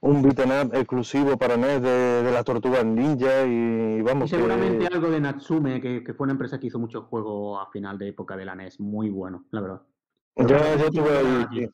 [0.00, 4.30] un beat'em up exclusivo para NES de, las tortugas ninja y vamos.
[4.30, 8.08] seguramente algo de Natsume, que, fue una empresa que hizo muchos juegos a final de
[8.08, 9.82] época de la NES, muy bueno, la verdad.
[10.36, 11.68] Ya, ya tuve ahí,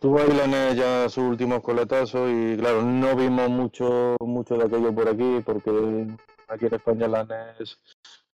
[0.00, 4.64] tuve ahí la NES ya sus últimos coletazos y claro, no vimos mucho, mucho de
[4.64, 6.08] aquello por aquí porque
[6.48, 7.78] aquí en España la NES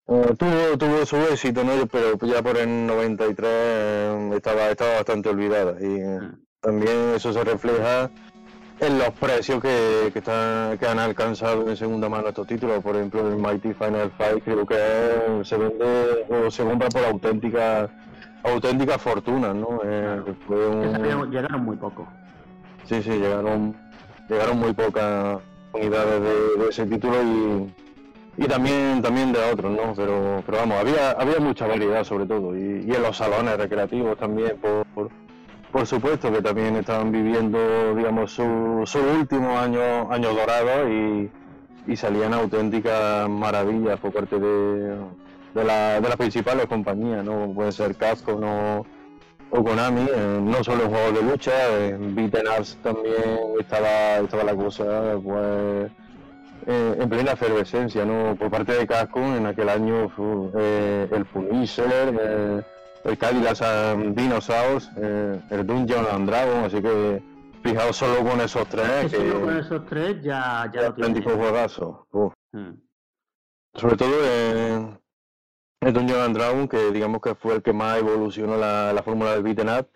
[0.09, 1.85] eh, tuvo, tuvo su éxito, ¿no?
[1.87, 6.37] pero ya por el 93 eh, estaba, estaba bastante olvidada y eh, mm.
[6.61, 8.09] también eso se refleja
[8.79, 12.81] en los precios que, que, están, que han alcanzado en segunda mano estos títulos.
[12.81, 17.89] Por ejemplo, el Mighty Final Fight creo que se vende o se compra por auténtica
[18.43, 19.81] auténtica fortuna, ¿no?
[19.83, 20.23] Eh,
[21.29, 22.07] llegaron muy poco.
[22.85, 23.75] Sí, sí, llegaron,
[24.27, 25.39] llegaron muy pocas
[25.73, 27.73] unidades de, ese título y,
[28.37, 29.93] y también también de otros, ¿no?
[29.95, 34.17] Pero, pero vamos, había, había mucha variedad sobre todo y, y en los salones recreativos
[34.17, 34.85] también por
[35.71, 41.29] por supuesto que también estaban viviendo, digamos, su, su último año, año dorado y,
[41.95, 44.95] salían auténticas maravillas por parte de,
[45.55, 47.51] de, la, de las principales compañías, ¿no?
[47.51, 48.85] Puede ser Casco no,
[49.49, 54.43] o Konami, eh, no solo en juegos de lucha, en beaten ups también estaba, estaba
[54.43, 55.91] la cosa, pues,
[56.67, 58.35] eh, en plena efervescencia, ¿no?
[58.35, 60.11] Por parte de Casco en aquel año
[60.55, 62.65] eh, el Punisher,
[63.03, 67.21] el Cadillac Dinosaurs, eh, el Dungeon and Dragon, así que
[67.63, 69.11] fijaos solo con esos tres.
[69.11, 71.21] que, solo con esos tres ya, ya lo tiene.
[71.21, 72.07] juegazo.
[72.51, 72.73] Hmm.
[73.73, 74.99] Sobre todo en
[75.81, 79.33] el Dungeon and Dragon, que digamos que fue el que más evolucionó la, la fórmula
[79.33, 79.87] del beaten up.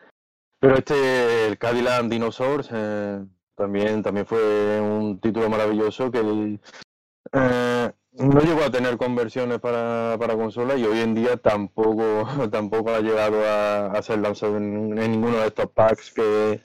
[0.60, 3.22] Pero este, el Cadillac Dinosaurs, eh,
[3.56, 6.60] también, también fue un título maravilloso que
[7.34, 12.92] eh, no llegó a tener conversiones para, para consola y hoy en día tampoco, tampoco
[12.92, 16.62] ha llegado a, ser lanzado en, ninguno de estos packs que,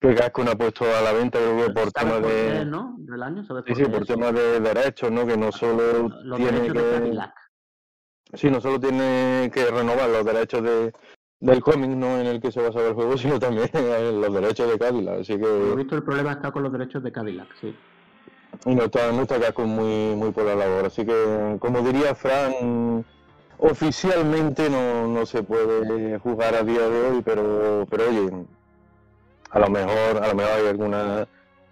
[0.00, 2.64] que Gascon ha puesto a la venta, creo que por tema de.
[2.64, 2.96] ¿no?
[2.98, 3.44] ¿Del año?
[3.66, 5.26] sí, sí, por tema de derechos, ¿no?
[5.26, 7.18] Que no solo tiene que.
[8.34, 10.92] Sí, no solo tiene que renovar los derechos de,
[11.40, 13.68] del cómic, no en el que se basa el juego, sino también
[14.20, 15.20] los derechos de Cadillac.
[15.20, 15.72] Así que.
[15.72, 17.74] He visto el problema está con los derechos de Cadillac, sí
[18.64, 20.86] y no está, no está muy, muy por la labor.
[20.86, 23.04] Así que, como diría Fran,
[23.58, 28.32] oficialmente no, no se puede jugar a día de hoy, pero, pero oye,
[29.50, 31.28] a lo mejor, a lo mejor hay alguna,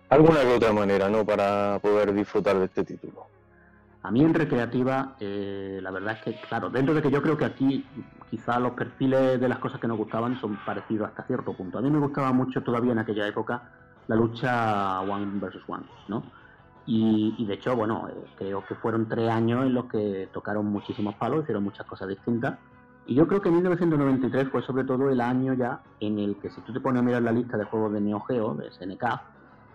[0.08, 1.24] alguna que otra manera, ¿no?
[1.24, 3.26] Para poder disfrutar de este título.
[4.04, 7.38] A mí en recreativa, eh, la verdad es que, claro, dentro de que yo creo
[7.38, 7.86] que aquí
[8.28, 11.78] quizá los perfiles de las cosas que nos gustaban son parecidos hasta cierto punto.
[11.78, 13.62] A mí me gustaba mucho todavía en aquella época
[14.06, 16.22] la lucha one versus one, ¿no?
[16.84, 21.14] Y, de hecho, bueno, eh, creo que fueron tres años en los que tocaron muchísimos
[21.14, 22.58] palos, hicieron muchas cosas distintas.
[23.06, 26.60] Y yo creo que 1993 fue sobre todo el año ya en el que, si
[26.60, 29.02] tú te pones a mirar la lista de juegos de Neo Geo, de SNK,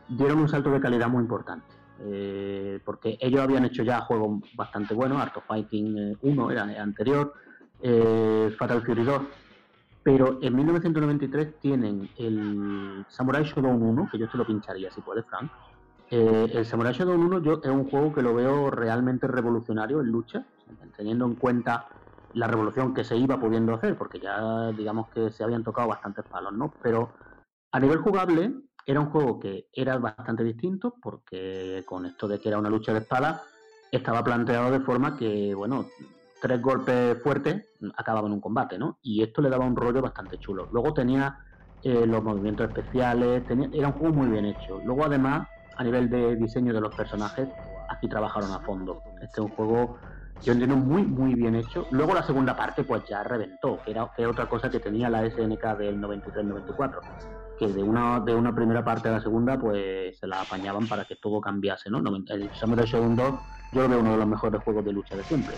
[0.10, 1.79] dieron un salto de calidad muy importante.
[2.02, 6.64] Eh, porque ellos habían hecho ya juegos bastante buenos, Art of Fighting 1 eh, era
[6.82, 7.34] anterior,
[8.58, 9.22] Fatal Fury 2,
[10.04, 15.26] pero en 1993 tienen el Samurai Shodown 1, que yo te lo pincharía si puedes,
[15.26, 15.52] Frank,
[16.10, 20.08] eh, el Samurai Shodown 1 yo, es un juego que lo veo realmente revolucionario en
[20.08, 20.46] lucha,
[20.96, 21.88] teniendo en cuenta
[22.34, 26.26] la revolución que se iba pudiendo hacer, porque ya digamos que se habían tocado bastantes
[26.26, 26.74] palos, ¿no?
[26.82, 27.12] Pero
[27.72, 28.54] a nivel jugable
[28.86, 32.94] era un juego que era bastante distinto, porque con esto de que era una lucha
[32.94, 33.44] de espada,
[33.92, 35.86] estaba planteado de forma que, bueno,
[36.42, 37.66] tres golpes fuertes
[37.98, 39.00] acababan un combate, ¿no?
[39.02, 40.70] Y esto le daba un rollo bastante chulo.
[40.72, 41.40] Luego tenía
[41.84, 44.80] eh, los movimientos especiales, tenía, era un juego muy bien hecho.
[44.84, 45.48] Luego además
[45.80, 47.48] a nivel de diseño de los personajes,
[47.88, 49.02] aquí trabajaron a fondo.
[49.22, 49.98] Este es un juego,
[50.42, 51.88] yo entiendo, muy, muy bien hecho.
[51.92, 55.78] Luego la segunda parte, pues ya reventó, que era, otra cosa que tenía la SNK
[55.78, 57.00] del 93-94,
[57.60, 61.04] que de una, de una primera parte a la segunda, pues se la apañaban para
[61.04, 62.00] que todo cambiase, ¿no?
[62.00, 63.34] El Samurai Shodown 2,
[63.74, 65.56] yo lo veo uno de los mejores juegos de lucha de siempre.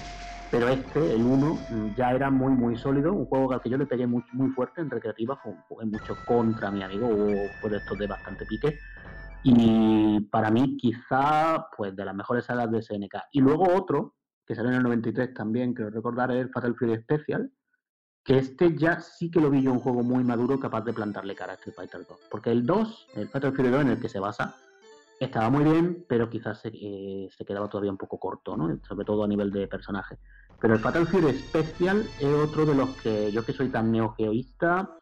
[0.49, 3.85] Pero este, el 1, ya era muy, muy sólido, un juego al que yo le
[3.85, 8.45] pegué muy, muy fuerte en recreativa, jugué mucho contra mi amigo, de estos de bastante
[8.45, 8.77] pique,
[9.43, 13.15] y para mí, quizá, pues de las mejores sagas de SNK.
[13.31, 16.97] Y luego otro, que salió en el 93 también, creo recordar, es el Fatal Fury
[16.97, 17.49] Special,
[18.23, 21.35] que este ya sí que lo vi yo un juego muy maduro capaz de plantarle
[21.35, 22.19] cara a Street Fighter 2.
[22.29, 24.55] Porque el 2, el Fatal Fury 2 en el que se basa,
[25.19, 28.79] estaba muy bien, pero quizás eh, se, quedaba todavía un poco corto, ¿no?
[28.87, 30.17] Sobre todo a nivel de personaje.
[30.59, 34.97] Pero el Fatal Fury Special es otro de los que yo que soy tan neogeoísta,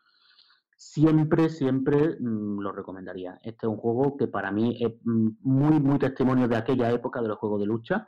[0.77, 3.39] siempre, siempre mm, lo recomendaría.
[3.43, 7.21] Este es un juego que para mí es mm, muy, muy testimonio de aquella época
[7.21, 8.07] de los juegos de lucha,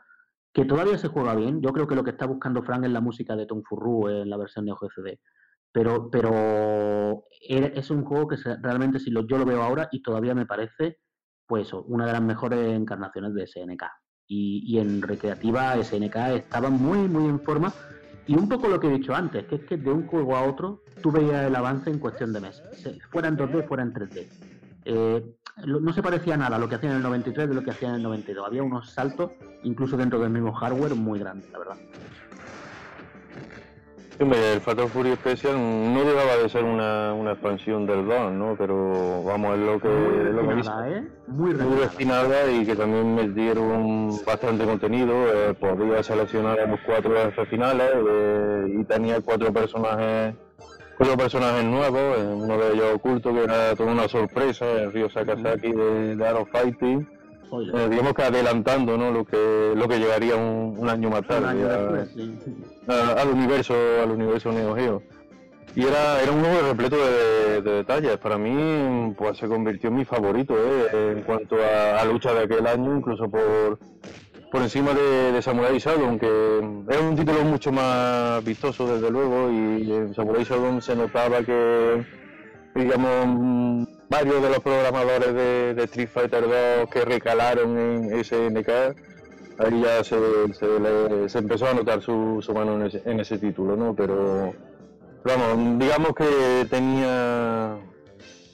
[0.54, 1.62] que todavía se juega bien.
[1.62, 4.30] Yo creo que lo que está buscando Frank es la música de Tom Furru en
[4.30, 5.20] la versión de OGCD.
[5.72, 10.36] Pero, pero es un juego que realmente si lo, yo lo veo ahora y todavía
[10.36, 11.00] me parece
[11.48, 13.84] pues una de las mejores encarnaciones de SNK.
[14.28, 17.74] Y, y en recreativa SNK estaba muy, muy en forma
[18.28, 20.44] y un poco lo que he dicho antes, que es que de un juego a
[20.44, 22.64] otro tú veías el avance en cuestión de meses.
[23.10, 24.28] Fuera en 2D, fuera en 3D.
[24.86, 27.72] Eh, no se parecía nada a lo que hacían en el 93 de lo que
[27.72, 28.46] hacían en el 92.
[28.46, 29.32] Había unos saltos,
[29.64, 31.78] incluso dentro del mismo hardware, muy grandes, la verdad
[34.30, 38.56] el Fatal Fury Special no dejaba de ser una, una expansión del 2, ¿no?
[38.58, 41.08] Pero vamos, es lo que, muy lo que ¿eh?
[41.28, 45.14] Muy, muy destinada y que también me dieron bastante contenido.
[45.28, 47.16] Eh, podía seleccionar a los cuatro
[47.50, 50.36] finales eh, y tenía cuatro personajes
[51.02, 55.10] cuatro personajes nuevos, eh, uno de ellos oculto que era toda una sorpresa, el Ryo
[55.10, 57.10] Sakazaki de, de Arrow Fighting
[57.74, 59.10] eh, digamos que adelantando ¿no?
[59.10, 61.48] lo que lo que llegaría un, año más tarde
[62.88, 65.02] al universo al universo Neo Geo
[65.76, 70.06] y era, era un juego repleto de, detalles para mí pues se convirtió en mi
[70.06, 71.14] favorito ¿eh?
[71.18, 73.80] en cuanto a, lucha de aquel año incluso por
[74.52, 76.28] por encima de, de Samurai Shodown, aunque
[76.90, 82.06] era un título mucho más vistoso desde luego y en Samurai Shodown se notaba que
[82.76, 86.44] digamos varios de los programadores de, Street Fighter
[86.82, 88.70] 2 que recalaron en SNK,
[89.58, 90.18] ahí ya se,
[90.54, 93.96] se, empezó a notar su, su mano en ese, título, ¿no?
[93.96, 94.54] Pero,
[95.24, 97.78] vamos, digamos que tenía,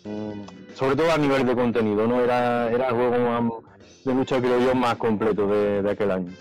[0.06, 2.22] mm, sobre todo a nivel de contenido, ¿no?
[2.22, 3.64] Era, era el juego
[4.08, 6.32] de lucha, creo yo, más completo de, aquel año.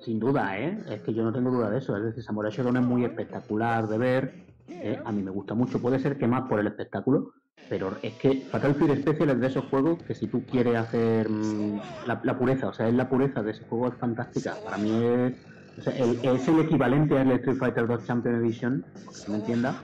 [0.00, 0.78] Sin duda, ¿eh?
[0.90, 1.96] Es que yo no tengo duda de eso.
[1.96, 4.34] Es decir, Samurai Shodown es muy espectacular de ver.
[4.68, 5.00] ¿eh?
[5.04, 5.80] A mí me gusta mucho.
[5.80, 7.32] Puede ser que más por el espectáculo,
[7.68, 11.28] pero es que Fatal Fury Special es de esos juegos que si tú quieres hacer
[11.28, 14.54] mm, la, pureza, o sea, es la pureza de ese juego es fantástica.
[14.64, 18.84] Para mí es, es el equivalente al Street Fighter 2 Champion Edition,
[19.24, 19.82] que me entienda,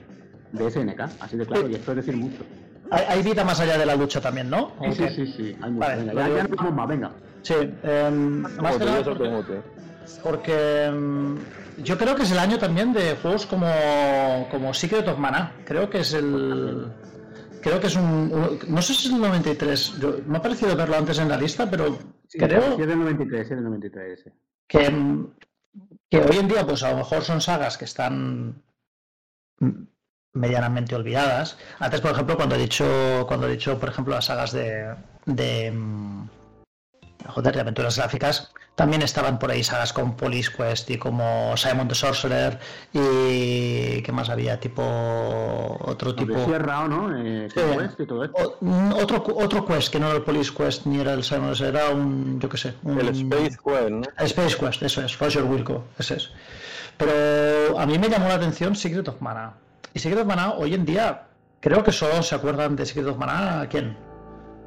[0.51, 1.01] de SNK.
[1.19, 2.43] Así de claro, y esto es decir mucho.
[2.93, 4.73] Hay, vida más allá de la lucha también, ¿no?
[4.93, 5.87] Sí, sí, sí, hay mucho.
[5.87, 7.11] venga, ya, no vamos más, venga.
[7.41, 7.53] Sí,
[7.83, 9.61] em, más que nada porque,
[10.21, 11.37] porque em,
[11.83, 13.67] yo creo que es el año también de juegos como,
[14.51, 15.53] como Secret of Mana.
[15.65, 16.91] Creo que es el
[17.63, 19.93] creo que es un, No sé si es el 93.
[20.27, 21.97] me ha parecido verlo antes en la lista, pero
[22.29, 22.75] creo.
[22.75, 24.25] Sí, es del 93, es del 93.
[24.67, 25.25] Que,
[26.09, 28.61] que hoy en día, pues a lo mejor son sagas que están
[30.33, 31.57] medianamente olvidadas.
[31.79, 35.71] Antes, por ejemplo, cuando he dicho, cuando he dicho, por ejemplo, las sagas de, de
[37.27, 41.87] joder, de aventuras gráficas, también estaban por ahí sagas como Police Quest y como Simon
[41.87, 42.59] the Sorcerer
[42.91, 44.59] y ¿qué más había?
[44.59, 44.83] Tipo
[45.79, 47.15] otro tipo Sierra, ¿no?
[47.15, 48.57] Eh, Quest y todo esto.
[48.61, 51.89] Mm, otro, otro Quest que no era el Police Quest ni era el Simon era
[51.89, 54.01] un yo qué sé, el Space Quest, ¿no?
[54.17, 56.31] Space Quest, eso es, Roger Wilco, ese es.
[56.97, 59.53] Pero a mí me llamó la atención Secret of Mana.
[59.93, 61.27] Y Secret of Mana hoy en día
[61.59, 63.95] creo que solo se acuerdan de Secret of Mana ¿quién?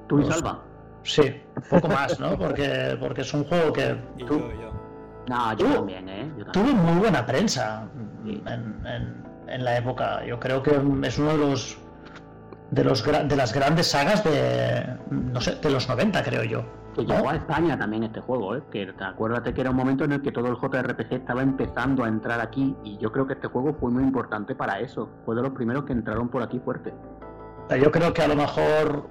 [0.09, 0.63] Tú y Salva.
[1.03, 2.37] Sí, un poco más, ¿no?
[2.37, 3.97] Porque, porque es un juego que.
[4.27, 4.43] Tú...
[5.29, 6.33] No, yo también, ¿eh?
[6.53, 7.89] Tuve muy buena prensa
[8.25, 10.25] en, la época.
[10.25, 10.71] Yo creo que
[11.03, 11.79] es uno de los.
[12.71, 14.97] De, los, de las grandes sagas de.
[15.11, 16.65] No sé, de los 90, creo yo.
[16.97, 18.63] Que llegó a España también este juego, ¿eh?
[18.71, 22.09] Que acuérdate que era un momento en el que todo el JRPG estaba empezando a
[22.09, 25.11] entrar aquí y yo creo que este juego fue muy importante para eso.
[25.27, 26.95] Fue de los primeros que entraron por aquí fuerte.
[27.79, 29.09] Yo creo que a lo mejor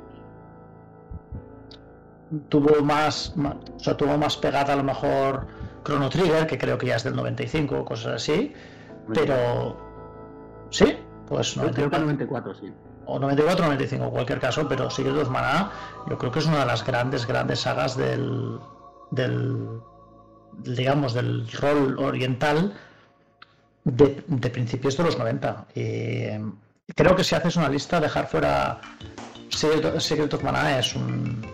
[2.49, 5.45] tuvo más, o sea, tuvo más pegada a lo mejor
[5.83, 8.53] Chrono Trigger, que creo que ya es del 95 o cosas así,
[9.13, 9.77] pero
[10.71, 10.97] sí,
[11.27, 12.73] pues 94, sí.
[13.05, 15.71] O 94 95 en cualquier caso, pero que of Mana
[16.09, 18.59] yo creo que es una de las grandes, grandes sagas del,
[19.11, 19.81] del
[20.63, 22.73] digamos, del rol oriental
[23.83, 25.67] de, principios de los 90.
[26.87, 28.79] Y creo que si haces una lista, dejar fuera
[29.49, 30.43] Secret of
[30.79, 31.45] es un,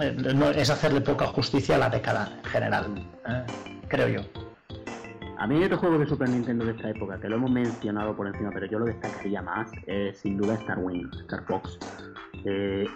[0.00, 3.44] eh, es hacerle poca justicia a la década en general, eh,
[3.88, 4.41] creo yo.
[5.42, 8.14] A mí hay otro juego de Super Nintendo de esta época, que lo hemos mencionado
[8.14, 9.72] por encima, pero yo lo destacaría más,
[10.14, 11.80] sin duda Star Wings, Star Fox.
[12.44, 12.86] Eh,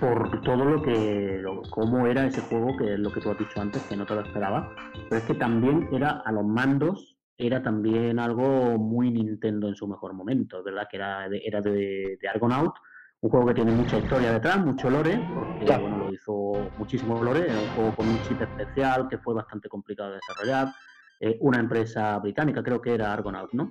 [0.00, 3.60] por todo lo que, cómo era ese juego, que es lo que tú has dicho
[3.60, 4.74] antes, que no te lo esperaba,
[5.08, 9.86] pero es que también era a los mandos era también algo muy Nintendo en su
[9.86, 10.88] mejor momento, ¿verdad?
[10.90, 12.74] Que era de, era de, Argonaut,
[13.20, 17.48] un juego que tiene mucha historia detrás, mucho lore, porque bueno, lo hizo muchísimo lore,
[17.48, 20.74] era un juego con un chip especial que fue bastante complicado de desarrollar,
[21.20, 23.70] eh, una empresa británica, creo que era Argonaut, ¿no?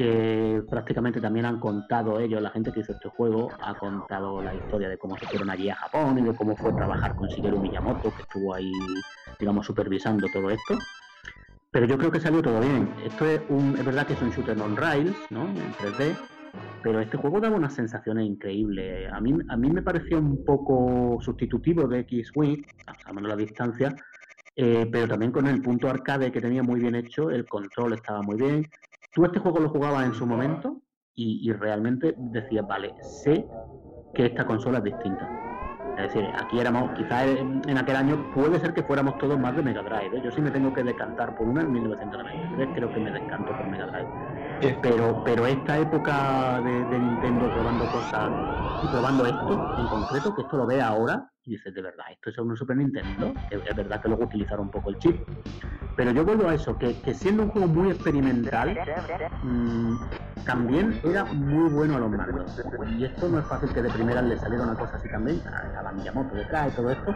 [0.00, 4.54] que prácticamente también han contado ellos, la gente que hizo este juego, ha contado la
[4.54, 7.58] historia de cómo se fueron allí a Japón y de cómo fue trabajar con Shigeru
[7.58, 8.72] Miyamoto, que estuvo ahí,
[9.38, 10.78] digamos, supervisando todo esto.
[11.70, 12.88] Pero yo creo que salió todo bien.
[13.04, 15.42] Esto es, un, es verdad que es un shooter on rails, ¿no?
[15.42, 16.16] En 3D,
[16.82, 19.12] pero este juego daba unas sensaciones increíbles.
[19.12, 23.94] A mí, a mí me pareció un poco sustitutivo de X-Wing, a la distancia,
[24.56, 28.22] eh, pero también con el punto arcade que tenía muy bien hecho, el control estaba
[28.22, 28.66] muy bien,
[29.12, 30.82] Tú este juego lo jugabas en su momento
[31.16, 33.46] y, realmente decías, vale, sé
[34.14, 35.28] que esta consola es distinta.
[35.98, 39.62] Es decir, aquí éramos, quizás en, aquel año puede ser que fuéramos todos más de
[39.62, 40.16] Mega Drive.
[40.16, 40.22] ¿eh?
[40.24, 43.66] Yo sí me tengo que decantar por una en 1993, creo que me decanto por
[43.66, 44.78] Mega Drive.
[44.80, 48.30] Pero, pero esta época de, Nintendo probando cosas
[48.82, 52.38] y probando esto en concreto, que esto lo ve ahora, dices, de verdad, esto es
[52.38, 53.34] un Super Nintendo.
[53.50, 55.20] Es, verdad que luego utilizaron un poco el chip.
[55.96, 58.78] Pero yo vuelvo a eso, que, siendo un juego muy experimental,
[59.42, 59.96] mm,
[60.46, 62.62] también era muy bueno a los mandos.
[62.96, 65.82] Y esto no es fácil que de primera le saliera una cosa así también, a,
[65.82, 67.14] la Miyamoto detrás y todo esto.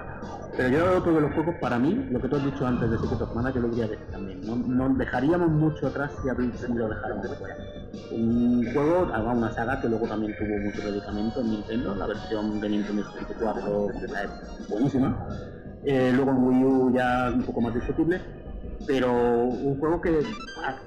[0.56, 2.98] Pero yo creo que los juegos, para mí, lo que tú has dicho antes de
[2.98, 4.40] Secret of Mana, yo lo diría decir también.
[4.44, 6.28] No, dejaríamos mucho atrás si,
[6.74, 7.56] lo dejáramos fuera.
[8.10, 12.68] Un juego, una saga que luego también tuvo mucho predicamento en Nintendo, la versión de
[12.68, 15.26] Nintendo 64 es buenísima.
[15.84, 18.20] Eh, luego en Wii U ya un poco más discutible,
[18.86, 20.22] pero un juego que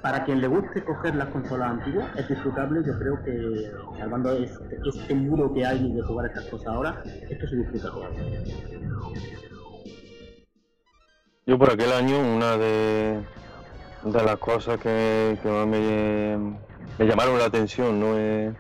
[0.01, 2.81] para quien le guste coger las consolas antiguas es disfrutable.
[2.85, 7.47] Yo creo que salvando este, este muro que hay de jugar estas cosas ahora, esto
[7.47, 7.91] se disfruta.
[11.45, 13.21] Yo por aquel año una de,
[14.03, 16.57] de las cosas que, que más me,
[16.97, 18.53] me llamaron la atención no es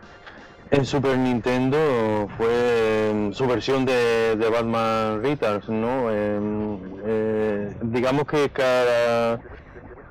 [0.69, 6.09] en Super Nintendo fue su versión de, Batman Returns, ¿no?
[6.11, 9.39] Eh, digamos que cada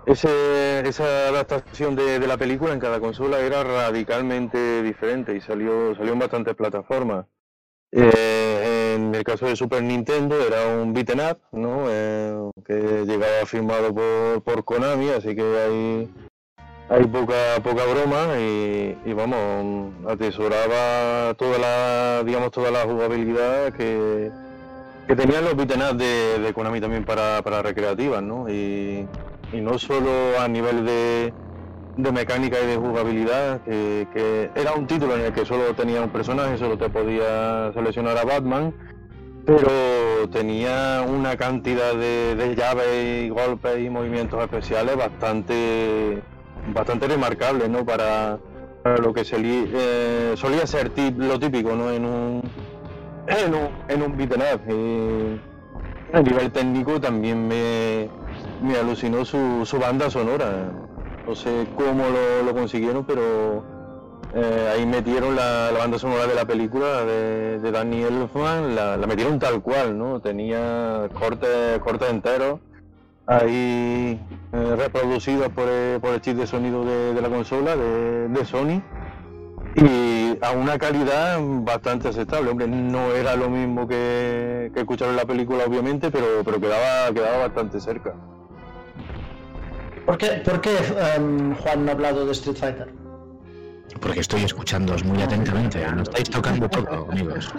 [0.07, 6.19] esa adaptación de, la película en cada consola era radicalmente diferente y salió, salió en
[6.21, 7.27] bastantes plataformas.
[7.93, 11.87] Eh, en el caso de Super Nintendo era un beaten up, ¿no?
[11.89, 16.09] Eh, que llegaba firmado por, por Konami, así que ahí
[16.89, 24.31] hay poca poca broma y, vamos atesoraba toda la digamos toda la jugabilidad que,
[25.09, 28.49] que tenían los beaten de, de, Konami también para, para recreativas ¿no?
[28.49, 29.07] Y,
[29.53, 31.33] no solo a nivel de,
[31.97, 36.11] de mecánica y de jugabilidad que, era un título en el que solo tenía un
[36.11, 38.75] personaje solo te podía seleccionar a Batman
[39.47, 46.23] pero tenía una cantidad de, de llaves y golpes y movimientos especiales bastante
[46.73, 47.85] bastante remarcable ¿no?
[47.85, 48.39] para,
[49.01, 51.91] lo que eh, solía ser lo típico ¿no?
[51.91, 52.43] en un
[53.27, 54.61] en un, en un beat'em up.
[56.13, 58.09] a nivel técnico también me,
[58.63, 60.71] me alucinó su, su, banda sonora.
[61.27, 62.05] No sé cómo
[62.45, 63.65] lo, consiguieron, pero
[64.33, 69.39] eh, ahí metieron la, banda sonora de la película de, de Danny Elfman, la, metieron
[69.41, 70.21] tal cual, ¿no?
[70.21, 72.61] Tenía cortes, cortes enteros
[73.27, 74.21] ahí
[74.53, 74.91] eh,
[75.55, 78.83] por el, por el chip de sonido de, la consola de, Sony
[79.75, 82.51] y a una calidad bastante aceptable.
[82.51, 87.13] Hombre, no era lo mismo que, que escuchar en la película, obviamente, pero, pero quedaba,
[87.13, 88.15] quedaba bastante cerca.
[90.07, 90.77] ¿Por qué, por qué
[91.17, 93.06] em, Juan no ha hablado de Street Fighter?
[94.01, 95.87] Porque estoy escuchándoos muy atentamente.
[95.93, 97.53] No estáis tocando todo, amigos.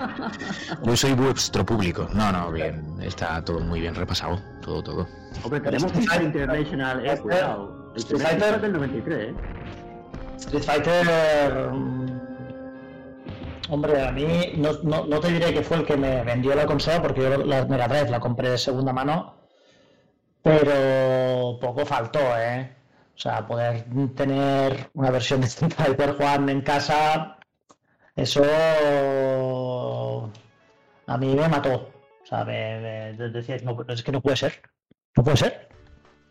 [0.84, 2.08] Yo soy vuestro público.
[2.14, 2.84] No, no, bien.
[3.02, 4.40] Está todo muy bien repasado.
[4.62, 5.08] Todo, todo.
[5.44, 7.94] Hombre, tenemos Fighter International, eh, cuidado.
[7.96, 9.36] Street Fighter del 93, eh.
[10.38, 11.70] Street Fighter.
[11.72, 12.20] Mm,
[13.70, 16.66] hombre, a mí no, no, no, te diré que fue el que me vendió la
[16.66, 19.36] consola porque yo la Mega Drive la compré de segunda mano,
[20.44, 22.76] pero poco faltó, ¿eh?
[23.18, 25.74] O sea, poder tener una versión de Street
[26.18, 27.40] Juan en casa,
[28.16, 28.44] eso
[31.08, 31.92] a mí me mató.
[32.22, 34.62] O sea, me, decía, es que no puede ser.
[35.16, 35.70] No puede ser.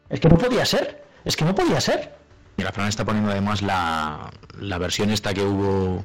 [0.09, 1.03] Es que no podía ser.
[1.25, 2.15] Es que no podía ser.
[2.57, 4.31] La Fran está poniendo además la,
[4.61, 6.05] la versión esta que hubo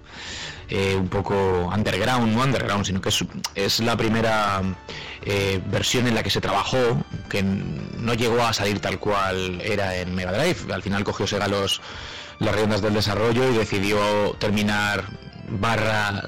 [0.70, 3.10] eh, un poco underground, no underground, sino que
[3.56, 4.62] es, la primera
[5.24, 9.96] eh, versión en la que se trabajó, que no llegó a salir tal cual era
[9.96, 10.74] en Mega Drive.
[10.74, 11.82] Al final cogió Sega los,
[12.40, 15.06] las riendas del desarrollo y decidió terminar
[15.60, 16.24] barra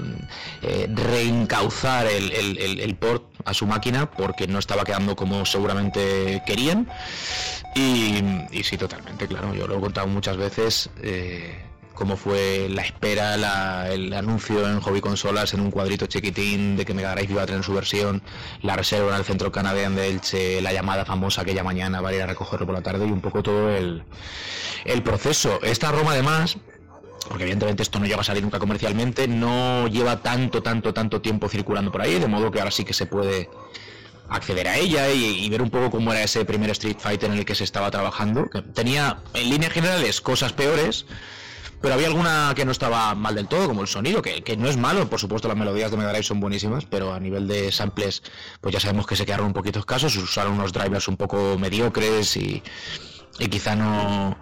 [0.61, 6.43] eh, reencauzar el, el, el, port a su máquina porque no estaba quedando como seguramente
[6.45, 6.87] querían
[7.75, 9.53] Y, y, sí, totalmente, claro.
[9.53, 10.89] Yo lo he contado muchas veces.
[11.01, 11.63] Eh,
[11.93, 16.93] cómo fue la espera, el anuncio en Hobby Consolas en un cuadrito chiquitín de que
[16.93, 18.21] Mega Drive iba a tener su versión,
[18.61, 22.21] la reserva en el centro canadiense de Elche, la llamada famosa aquella mañana para ir
[22.23, 24.03] a recogerlo por la tarde y un poco todo el,
[24.85, 25.59] el proceso.
[25.61, 26.57] Esta Roma además
[27.27, 31.49] porque evidentemente esto no llega a salir nunca comercialmente, no lleva tanto, tanto, tanto tiempo
[31.49, 33.49] circulando por ahí, de modo que ahora sí que se puede
[34.29, 37.45] acceder a ella y, ver un poco cómo era ese primer Street Fighter en el
[37.45, 38.49] que se estaba trabajando.
[38.49, 41.05] Que tenía en líneas generales cosas peores,
[41.81, 44.77] pero había alguna que no estaba mal del todo, como el sonido, que, no es
[44.77, 48.23] malo, por supuesto las melodías de Mega Drive son buenísimas, pero a nivel de samples,
[48.61, 52.37] pues ya sabemos que se quedaron un poquito escasos, usaron unos drivers un poco mediocres
[52.37, 52.63] y,
[53.49, 54.37] quizá no,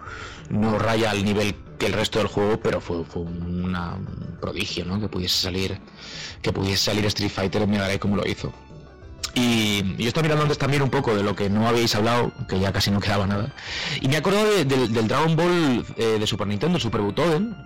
[0.50, 3.76] no raya al nivel que el resto del juego, pero fue, fue un
[4.40, 5.00] prodigio, ¿no?
[5.00, 5.78] Que pudiese salir,
[6.42, 8.52] que pudiese salir Street Fighter en Mega como lo hizo.
[9.34, 12.60] Y, yo estaba mirando antes también un poco de lo que no habéis hablado, que
[12.60, 13.54] ya casi no quedaba nada.
[14.00, 17.56] Y me acuerdo del Dragon Ball eh, de Super Nintendo, Super Butoden,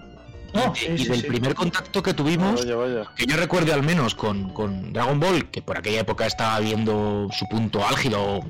[0.56, 5.50] Oh, y del primer contacto que tuvimos, que yo recuerde al menos con, Dragon Ball,
[5.50, 8.40] que por aquella época estaba viendo su punto álgido,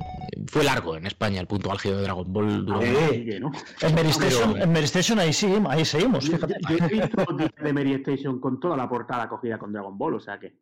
[0.47, 2.65] fue largo en España el punto álgido de Dragon Ball.
[2.65, 6.25] Duró En Mary Station, ahí, sí, ahí seguimos.
[6.25, 7.25] Yo, he visto
[7.63, 10.53] de Mary Station con toda la portada cogida con Dragon Ball, o sea que.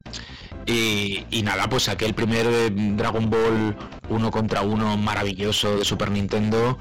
[0.65, 3.75] Y, y nada, pues aquel primer eh, Dragon Ball
[4.09, 6.77] uno contra uno maravilloso de Super Nintendo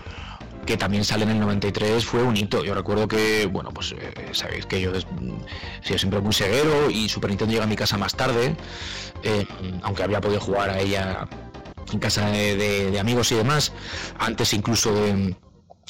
[0.64, 2.64] que también sale en el 93, fue un hito.
[2.64, 5.00] Yo recuerdo que, bueno, pues eh, sabéis que yo he
[5.86, 8.56] sido siempre muy ceguero y Super Nintendo llega a mi casa más tarde,
[9.22, 9.46] eh,
[9.82, 11.28] aunque había podido jugar a ella
[11.92, 13.72] en casa de amigos y demás,
[14.18, 15.36] antes incluso de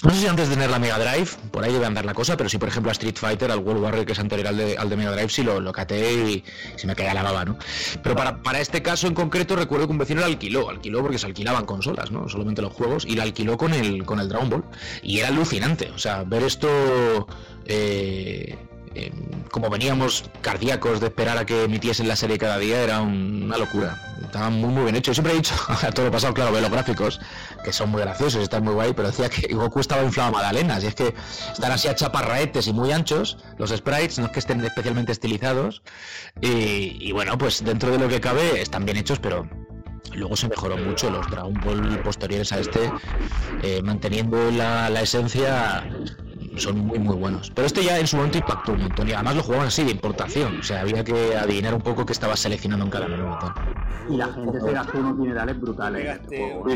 [0.03, 2.37] no sé si antes de tener la Mega Drive, por ahí debe andar la cosa,
[2.37, 4.77] pero sí, por ejemplo, a Street Fighter, al World Warrior, que es anterior al de,
[4.77, 6.45] al de Mega Drive, sí lo, lo caté y
[6.77, 7.59] se me caía la baba, ¿no?
[8.03, 11.19] Pero para, para este caso en concreto, recuerdo que un vecino lo alquiló, alquiló porque
[11.19, 12.29] se alquilaban consolas, ¿no?
[12.29, 14.65] Solamente los juegos, y lo alquiló con el, con el Dragon Ball.
[15.03, 17.27] Y era alucinante, o sea, ver esto.
[17.67, 18.59] Eh,
[19.51, 23.97] como veníamos cardíacos de esperar a que emitiesen la serie cada día, era una locura.
[24.23, 25.11] Estaba muy, muy bien hecho.
[25.11, 27.21] Yo siempre he dicho, a todo lo pasado, claro, ve los gráficos,
[27.63, 30.83] que son muy graciosos, están muy guay, pero decía que Goku estaba inflado a Madalenas,
[30.85, 31.15] y es que
[31.53, 35.83] están así a chaparraetes y muy anchos, los sprites, no es que estén especialmente estilizados,
[36.41, 39.49] y, bueno, pues dentro de lo que cabe están bien hechos, pero
[40.15, 42.91] luego se mejoró mucho los Dragon Ball posteriores a este,
[43.63, 45.85] eh, manteniendo la esencia
[46.57, 47.51] son muy muy buenos.
[47.55, 49.91] Pero este ya en su momento impactó un montón y además lo jugaban así de
[49.91, 53.39] importación, o sea, había que adivinar un poco qué estaba seleccionando en cada menú y
[53.39, 53.53] tal.
[54.11, 56.21] Y la gente se gastó unos dinerales brutales.
[56.21, 56.67] Este, juego,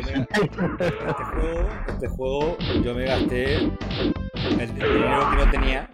[1.88, 5.90] este juego, yo me gasté el dinero que no tenía.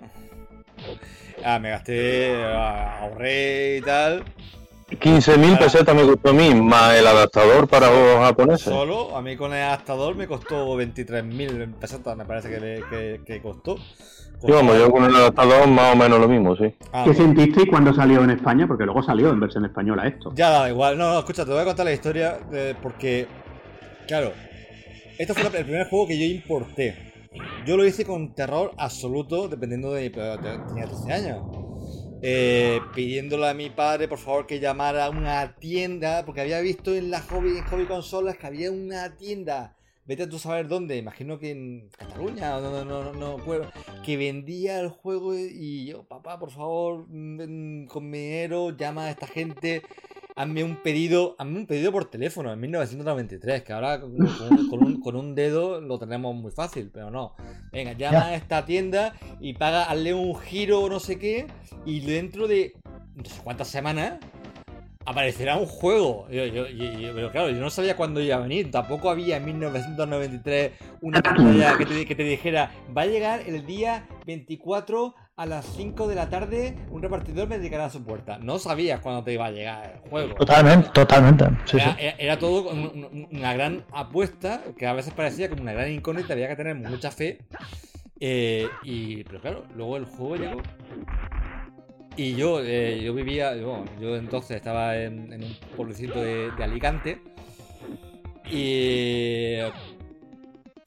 [1.44, 4.24] Ah, me gasté, ahorré y tal
[4.90, 8.64] 15.000 pesetas me costó a mí, más el adaptador para los japoneses.
[8.64, 13.76] Solo, a mí con el adaptador me costó 23.000 pesetas, me parece que, que, costó.
[14.42, 16.74] Yo, yo con el adaptador más o menos lo mismo, sí.
[16.92, 18.66] Ah, ¿Qué sentiste cuando salió en España?
[18.66, 20.32] Porque luego salió en versión española esto.
[20.34, 20.98] Ya, da igual.
[20.98, 22.38] No, no, escucha, te voy a contar la historia
[22.82, 23.26] porque,
[24.06, 24.32] claro,
[25.18, 27.12] esto fue el primer juego que yo importé.
[27.66, 30.10] Yo lo hice con terror absoluto, dependiendo de...
[30.10, 31.42] Tenía 13 años
[32.26, 36.94] eh, pidiéndole a mi padre por favor que llamara a una tienda, porque había visto
[36.94, 41.38] en la hobby, hobby consolas que había una tienda, vete a tú saber dónde, imagino
[41.38, 43.36] que en Cataluña, no, no, no, no,
[44.02, 49.26] que vendía el juego y yo, papá, por favor, con mi dinero, llama a esta
[49.26, 49.82] gente
[50.36, 55.80] hazme un pedido, hazme un pedido por teléfono en 1993, que ahora con, un, dedo
[55.80, 57.34] lo tenemos muy fácil, pero no.
[57.72, 61.46] Venga, llama a esta tienda y paga, hazle un giro o no sé qué,
[61.86, 62.74] y dentro de
[63.14, 64.18] no sé cuántas semanas
[65.06, 66.26] aparecerá un juego.
[66.28, 68.70] pero claro, yo no sabía cuándo iba a venir.
[68.70, 73.64] Tampoco había en 1993 una pantalla que te, que te dijera, va a llegar el
[73.66, 78.38] día 24 a las 5 de la tarde un repartidor me dedicará a su puerta.
[78.38, 80.34] No sabías cuándo te iba a llegar el juego.
[80.34, 81.44] Totalmente, totalmente.
[82.18, 86.56] era, todo una gran apuesta que a veces parecía como una gran incógnita, había que
[86.56, 87.38] tener mucha fe.
[88.20, 90.62] Eh, y, pero claro, luego el juego llegó.
[92.16, 93.84] Y yo, eh, yo vivía, yo,
[94.16, 97.20] entonces estaba en, un pueblecito de, Alicante.
[98.48, 99.58] Y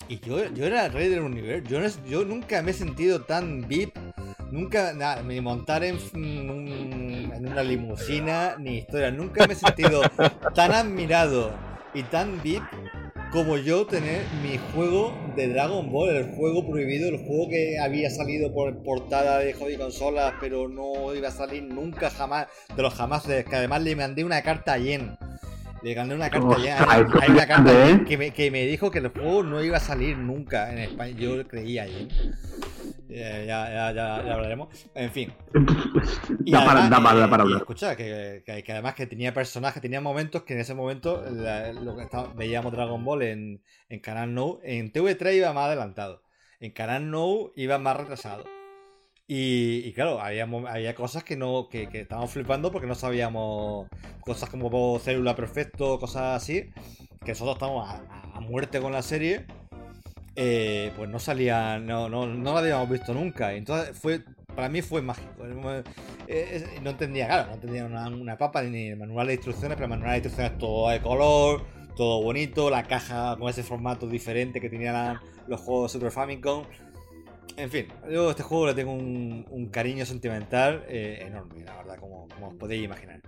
[0.10, 1.68] y yo, yo era el rey del universo.
[1.70, 3.98] Yo, yo nunca me he sentido tan VIP
[4.52, 9.12] Nunca, nada, ni montar en, en una limusina, ni historia.
[9.12, 10.02] Nunca me he sentido
[10.56, 11.52] tan admirado
[11.94, 12.64] y tan VIP
[13.32, 18.10] como yo tener mi juego de Dragon Ball, el juego prohibido, el juego que había
[18.10, 22.94] salido por portada de hobby consolas, pero no iba a salir nunca jamás, de los
[22.94, 25.18] jamás, que además le mandé una carta a Yen
[25.84, 26.86] Le gané una carta ya.
[26.90, 27.72] Hay, una carta
[28.08, 31.16] que me, que me, dijo que el juego no iba a salir nunca en España.
[31.18, 31.86] Yo creía
[33.10, 33.18] ahí.
[33.18, 34.70] Ya, ya, ya, ya, hablaremos.
[34.96, 35.34] En fin.
[36.46, 37.60] Y da, para, da, para, da para hablar.
[37.60, 42.08] escucha, que, que, además que tenía personajes, tenía momentos que en ese momento lo que
[42.36, 44.60] veíamos Dragon Ball en, en Canal No.
[44.64, 46.22] En TV3 iba más adelantado.
[46.60, 48.46] En Canal No iba más retrasado.
[49.30, 53.90] Y, claro, había, había cosas que no que, que, estábamos flipando porque no sabíamos
[54.22, 56.70] cosas como célula perfecto, cosas así,
[57.26, 59.46] que nosotros estamos a, muerte con la serie,
[60.40, 63.54] eh, pues no salían, no, no, no la habíamos visto nunca.
[63.54, 64.22] Entonces fue,
[64.56, 65.44] para mí fue mágico.
[66.28, 69.90] Eh, no entendía, claro, no entendía una, papa ni el manual de instrucciones, pero el
[69.90, 71.66] manual de instrucciones todo de color,
[71.96, 76.66] todo bonito, la caja con ese formato diferente que tenían los juegos Super Famicom.
[77.56, 81.98] En fin, yo a este juego le tengo un, cariño sentimental eh, enorme, la verdad,
[81.98, 83.22] como, os podéis imaginar.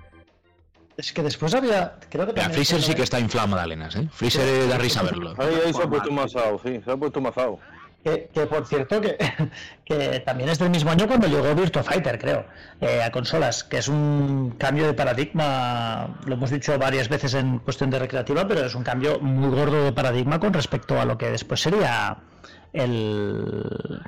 [1.00, 1.94] Es que después había.
[2.10, 4.10] Creo que también Freezer sí que está inflado Magdalenas, ¿eh?
[4.12, 5.34] Freezer da risa verlo.
[5.38, 7.58] Ahí, ahí se ha puesto masado, sí, se ha puesto masado.
[8.04, 9.18] Que, que, por cierto, que,
[9.86, 12.46] que, también es del mismo año cuando llegó Virtua Fighter, creo,
[12.82, 17.60] eh, a consolas, que es un cambio de paradigma, lo hemos dicho varias veces en
[17.60, 21.18] cuestión de recreativa, pero es un cambio muy gordo de paradigma con respecto a lo
[21.18, 22.18] que después sería
[22.74, 24.02] el,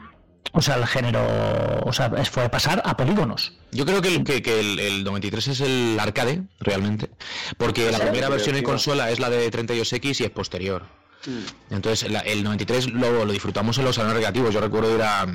[0.54, 1.22] o sea, el género,
[1.86, 3.54] o sea, fue pasar a polígonos.
[3.72, 7.10] Yo creo que el, que, el, 93 es el arcade, realmente,
[7.58, 10.84] porque la primera versión en consola es la de 32X y es posterior.
[11.26, 11.74] Mm.
[11.74, 14.54] Entonces, el 93 lo, lo disfrutamos en los salones recreativos.
[14.54, 15.26] Yo recuerdo ir a,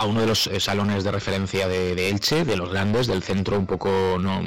[0.00, 3.58] a uno de los eh, salones de referencia de, Elche, de los grandes, del centro
[3.58, 4.40] un poco, no,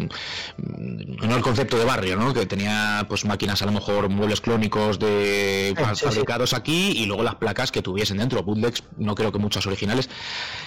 [0.58, 2.34] no el concepto de barrio, ¿no?
[2.34, 7.36] que tenía pues máquinas a lo mejor muebles clónicos de fabricados aquí y luego las
[7.36, 10.10] placas que tuviesen dentro, bootlegs, no creo que muchas originales.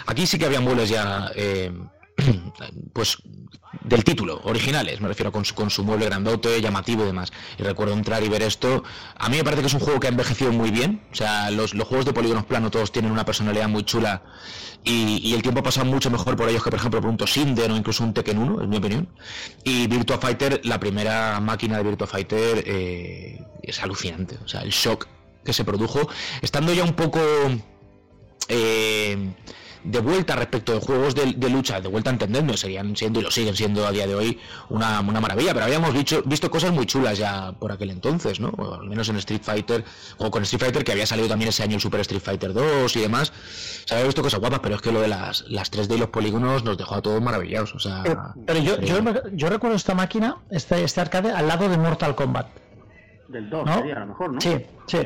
[0.07, 1.72] Aquí sí que había muebles ya eh,
[2.92, 3.18] pues
[3.82, 7.32] del título, originales, me refiero con su, con su mueble grandote, llamativo y demás.
[7.58, 8.82] Y recuerdo entrar y ver esto.
[9.16, 11.02] A mí me parece que es un juego que ha envejecido muy bien.
[11.12, 14.22] O sea, los, juegos de polígonos plano todos tienen una personalidad muy chula
[14.84, 17.70] y, el tiempo ha pasado mucho mejor por ellos que, por ejemplo, por un Tosinder
[17.70, 19.08] o incluso un Tekken 1, en mi opinión.
[19.64, 24.38] Y Virtua Fighter, la primera máquina de Virtua Fighter, eh, es alucinante.
[24.44, 25.08] O sea, el shock
[25.44, 26.08] que se produjo,
[26.40, 27.20] estando ya un poco...
[28.48, 29.34] Eh,
[29.85, 33.31] de vuelta respecto de juegos de, lucha, de vuelta a entenderme, serían siendo y lo
[33.31, 37.18] siguen siendo a día de hoy una, maravilla, pero habíamos visto, visto cosas muy chulas
[37.18, 38.53] ya por aquel entonces, ¿no?
[38.72, 39.85] al menos en Street Fighter,
[40.18, 42.97] o con Street Fighter que había salido también ese año el Super Street Fighter 2
[42.97, 43.33] y demás,
[43.85, 46.09] se había visto cosas guapas, pero es que lo de las, las 3D y los
[46.09, 48.03] polígonos nos dejó a todos maravillados, o sea...
[48.05, 48.16] Eh,
[48.47, 48.81] pero yo,
[49.33, 52.49] yo, recuerdo esta máquina, este, este arcade, al lado de Mortal Kombat.
[53.29, 54.41] Del 2 sería a lo mejor, ¿no?
[54.41, 54.57] Sí,
[54.87, 54.99] sí.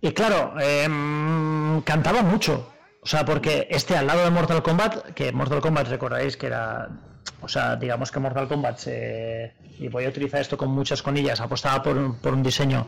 [0.00, 2.72] Y claro, em, cantaba mucho.
[3.02, 6.88] O sea, porque este al lado de Mortal Kombat, que Mortal Kombat recordáis que era.
[7.40, 9.54] O sea, digamos que Mortal Kombat se.
[9.78, 12.86] Y voy a utilizar esto con muchas conillas, apostaba por, un diseño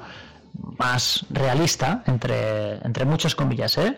[0.79, 3.97] más realista, entre, entre muchas comillas, ¿eh?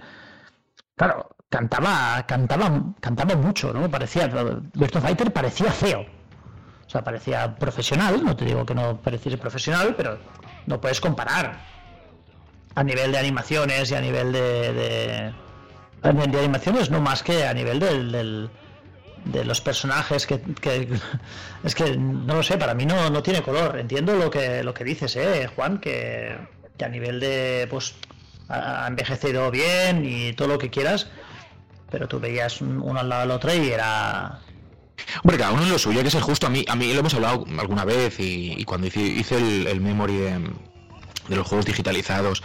[0.95, 3.91] Claro, cantaba, cantaba, cantaba mucho, ¿no?
[3.91, 4.29] Parecía.
[4.73, 6.07] Virtua Fighter parecía feo.
[6.87, 10.19] O sea, parecía profesional, no te digo que no pareciese profesional, pero
[10.67, 11.59] no puedes comparar
[12.77, 15.35] a nivel de animaciones y a nivel de
[16.05, 18.51] animaciones no más que a nivel del,
[19.25, 20.41] de los personajes que,
[21.65, 24.75] es que no lo sé para mí no, no tiene color entiendo lo que lo
[24.75, 26.37] que dices eh Juan que,
[26.83, 27.95] a nivel de pues
[28.49, 31.09] ha envejecido bien y todo lo que quieras
[31.91, 34.41] pero tú veías uno al lado del otro y era
[35.23, 36.47] Hombre, cada uno en lo suyo, hay que ser justo.
[36.47, 39.81] A mí, a mí lo hemos hablado alguna vez y, cuando hice, hice el, el
[39.81, 40.41] memory de,
[41.29, 42.43] de los juegos digitalizados,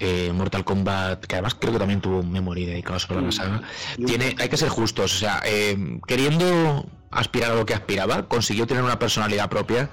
[0.00, 3.62] eh, Mortal Kombat, que además creo que también tuvo un memory dedicado sobre la saga,
[4.06, 5.76] tiene, hay que ser justos, o sea, eh,
[6.06, 9.90] queriendo aspirar a lo que aspiraba, consiguió tener una personalidad propia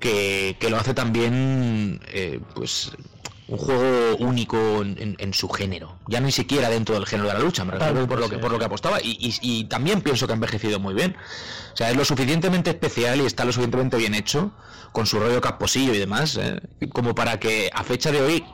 [0.00, 2.92] que, que lo hace también, eh, pues,
[3.46, 7.64] un juego único en, su género, ya ni siquiera dentro del género de la lucha,
[7.64, 10.34] me refiero por lo que por lo que apostaba y, y, también pienso que ha
[10.34, 11.16] envejecido muy bien.
[11.72, 14.52] O sea, es lo suficientemente especial y está lo suficientemente bien hecho
[14.92, 16.60] con su rollo casposillo y demás, ¿eh?
[16.92, 18.44] como para que a fecha de hoy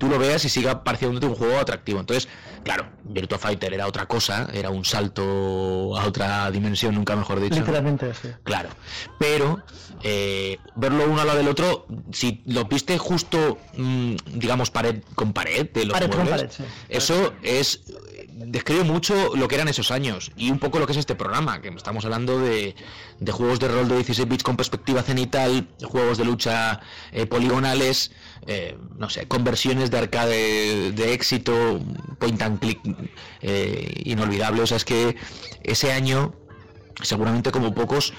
[0.00, 2.00] tú lo veas y siga pareciéndote un juego atractivo.
[2.00, 2.26] Entonces,
[2.64, 7.56] claro, Virtua Fighter era otra cosa, era un salto a otra dimensión, nunca mejor dicho.
[7.56, 8.30] Literalmente, sí.
[8.42, 8.70] Claro,
[9.18, 9.62] pero
[10.02, 15.34] eh, verlo uno al lado del otro, si lo viste justo, mm, digamos, pared con
[15.34, 16.48] pared de los pared
[16.88, 17.82] eso es
[18.46, 21.60] describe mucho lo que eran esos años y un poco lo que es este programa,
[21.60, 22.74] que estamos hablando de,
[23.18, 26.80] de juegos de rol de 16 bits con perspectiva cenital, juegos de lucha
[27.12, 28.12] eh, poligonales,
[28.46, 31.80] eh, no sé, conversiones de arcade de éxito,
[32.18, 32.80] point and click
[33.42, 34.62] eh, inolvidable.
[34.62, 35.16] O sea, es que
[35.62, 36.34] ese año,
[37.02, 38.12] seguramente como pocos,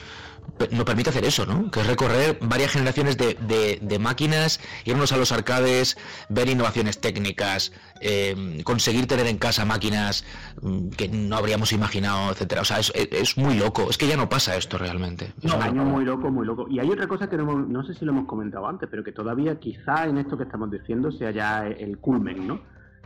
[0.72, 1.72] nos permite hacer eso, ¿no?
[1.72, 5.98] Que es recorrer varias generaciones de, máquinas, irnos a los arcades,
[6.30, 10.26] ver innovaciones técnicas, eh, conseguir tener en casa máquinas
[10.62, 12.62] mm, que no habríamos imaginado, etcétera.
[12.62, 13.90] O sea, es, muy loco.
[13.90, 15.34] Es que ya no pasa esto realmente.
[15.42, 16.68] Es un año muy loco, muy loco.
[16.70, 19.12] Y hay otra cosa que no, no sé si lo hemos comentado antes, pero que
[19.12, 22.60] todavía quizá en esto que estamos diciendo sea ya el culmen, ¿no?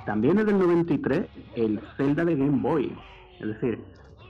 [0.05, 1.25] También es del 93
[1.55, 2.95] el Zelda de Game Boy.
[3.39, 3.83] Es decir,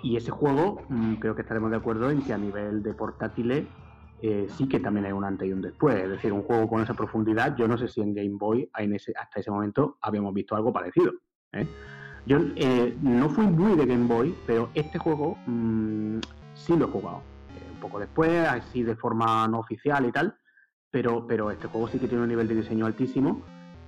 [0.05, 3.65] y ese juego, mm, creo que estaremos de acuerdo en que a nivel de portátiles
[4.21, 5.95] eh, sí que también hay un antes y un después.
[5.95, 8.93] Es decir, un juego con esa profundidad, yo no sé si en Game Boy en
[8.93, 11.11] ese, hasta ese momento habíamos visto algo parecido.
[11.53, 11.67] ¿eh?
[12.27, 16.19] Yo eh, no fui muy de Game Boy, pero este juego mm,
[16.53, 17.23] sí lo he jugado.
[17.73, 20.35] un poco después, así de forma no oficial y tal,
[20.91, 23.41] pero, pero este juego sí que tiene un nivel de diseño altísimo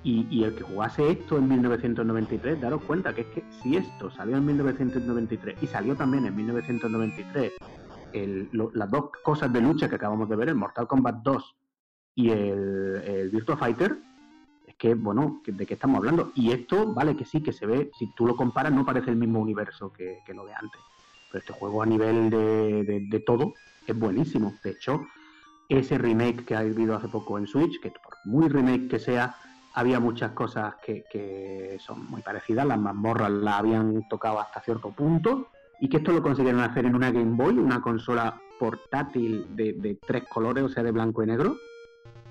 [0.07, 4.37] y, el que jugase esto en 1993, daros cuenta que es que si esto salió
[4.37, 7.53] en 1993 y salió también en 1993
[8.73, 11.55] las dos cosas de lucha que acabamos de ver, el Mortal Kombat 2
[12.15, 13.97] y el, el Virtua Fighter,
[14.65, 16.31] es que, bueno, ¿de qué estamos hablando?
[16.33, 19.17] Y esto, vale, que sí, que se ve, si tú lo comparas, no parece el
[19.17, 20.81] mismo universo que, lo de antes.
[21.29, 23.53] Pero este juego a nivel de, de todo
[23.85, 24.55] es buenísimo.
[24.63, 25.05] De hecho,
[25.67, 29.35] ese remake que ha habido hace poco en Switch, que por muy remake que sea,
[29.77, 35.49] había muchas cosas que, son muy parecidas, las mazmorras las habían tocado hasta cierto punto,
[35.79, 40.23] y que esto lo consiguieron hacer en una Game Boy, una consola portátil de, tres
[40.27, 41.57] colores, o sea, de blanco y negro.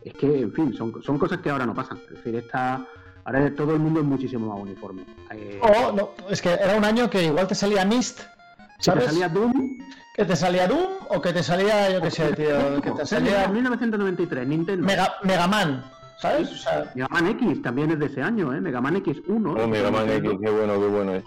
[0.02, 1.98] Es que, en fin, son, son cosas que ahora no pasan.
[1.98, 2.84] Es decir, esta,
[3.24, 5.04] ahora todo el mundo es muchísimo más uniforme.
[5.30, 8.22] Eh, oh, no, es que era un año que igual te salía Mist.
[8.80, 9.04] ¿sabes?
[9.04, 9.78] ¿Que te salía Doom?
[10.16, 12.82] ¿Que te salía Doom o que te salía, yo qué sé, tío?
[12.82, 13.46] Que te salía...
[13.46, 14.84] 1993, Nintendo.
[14.84, 15.84] Mega, Mega Man.
[16.18, 16.50] ¿Sabes?
[16.50, 16.90] O sea...
[16.94, 18.60] Mega Man X también es de ese año, ¿eh?
[18.60, 19.56] Mega Man X1.
[19.58, 21.24] Oh, Mega Man X, qué bueno, qué bueno es.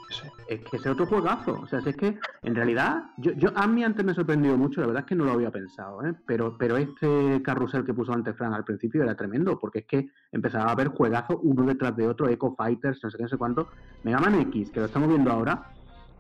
[0.48, 1.60] Es que es otro juegazo.
[1.62, 4.82] O sea, es que en realidad, yo, yo a mí antes me ha sorprendido mucho,
[4.82, 6.14] la verdad es que no lo había pensado, ¿eh?
[6.26, 10.10] Pero, pero este carrusel que puso antes Fran al principio era tremendo, porque es que
[10.32, 13.38] empezaba a haber juegazos uno detrás de otro, Echo Fighters, no sé qué, no sé
[13.38, 13.70] cuánto.
[14.04, 15.72] Mega Man X, que lo estamos viendo ahora,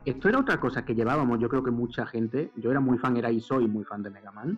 [0.05, 3.17] esto era otra cosa que llevábamos, yo creo que mucha gente, yo era muy fan,
[3.17, 4.57] era y soy muy fan de Mega Man,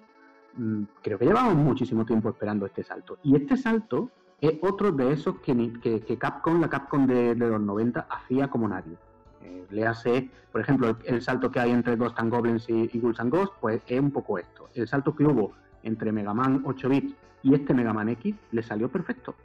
[1.01, 3.17] creo que llevamos muchísimo tiempo esperando este salto.
[3.23, 8.07] Y este salto es otro de esos que, que, Capcom, la Capcom de, los 90,
[8.09, 8.97] hacía como nadie.
[9.43, 12.99] Eh, le hace, por ejemplo, el, salto que hay entre Ghost and Goblins y, y
[12.99, 14.69] Ghouls and Ghosts, pues es un poco esto.
[14.73, 18.63] El salto que hubo entre Mega Man 8 bits y este Mega Man X le
[18.63, 19.35] salió perfecto.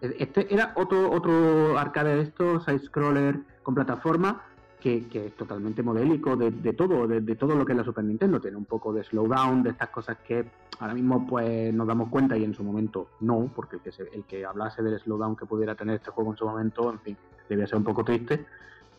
[0.00, 4.42] E, este era otro, otro arcade de estos, side-scroller con plataforma,
[4.80, 8.40] que, es totalmente modélico de, todo, de, todo lo que es la Super Nintendo.
[8.40, 10.44] Tiene un poco de slowdown, de estas cosas que
[10.80, 14.24] ahora mismo pues nos damos cuenta y en su momento no, porque el que, el
[14.24, 17.16] que hablase del slowdown que pudiera tener este juego en su momento, en fin,
[17.48, 18.46] debía ser un poco triste.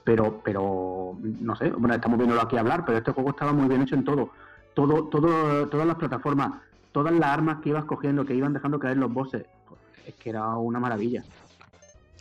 [0.03, 3.81] Pero, pero no sé, bueno, estamos viéndolo aquí hablar, pero este juego estaba muy bien
[3.83, 4.31] hecho en todo.
[4.73, 6.53] Todo, todo, todas las plataformas,
[6.91, 10.29] todas las armas que ibas cogiendo, que iban dejando caer los bosses, pues, es que
[10.29, 11.23] era una maravilla.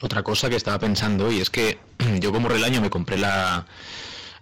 [0.03, 1.79] Otra cosa que estaba pensando, y es que
[2.21, 3.67] yo como relaño me compré la,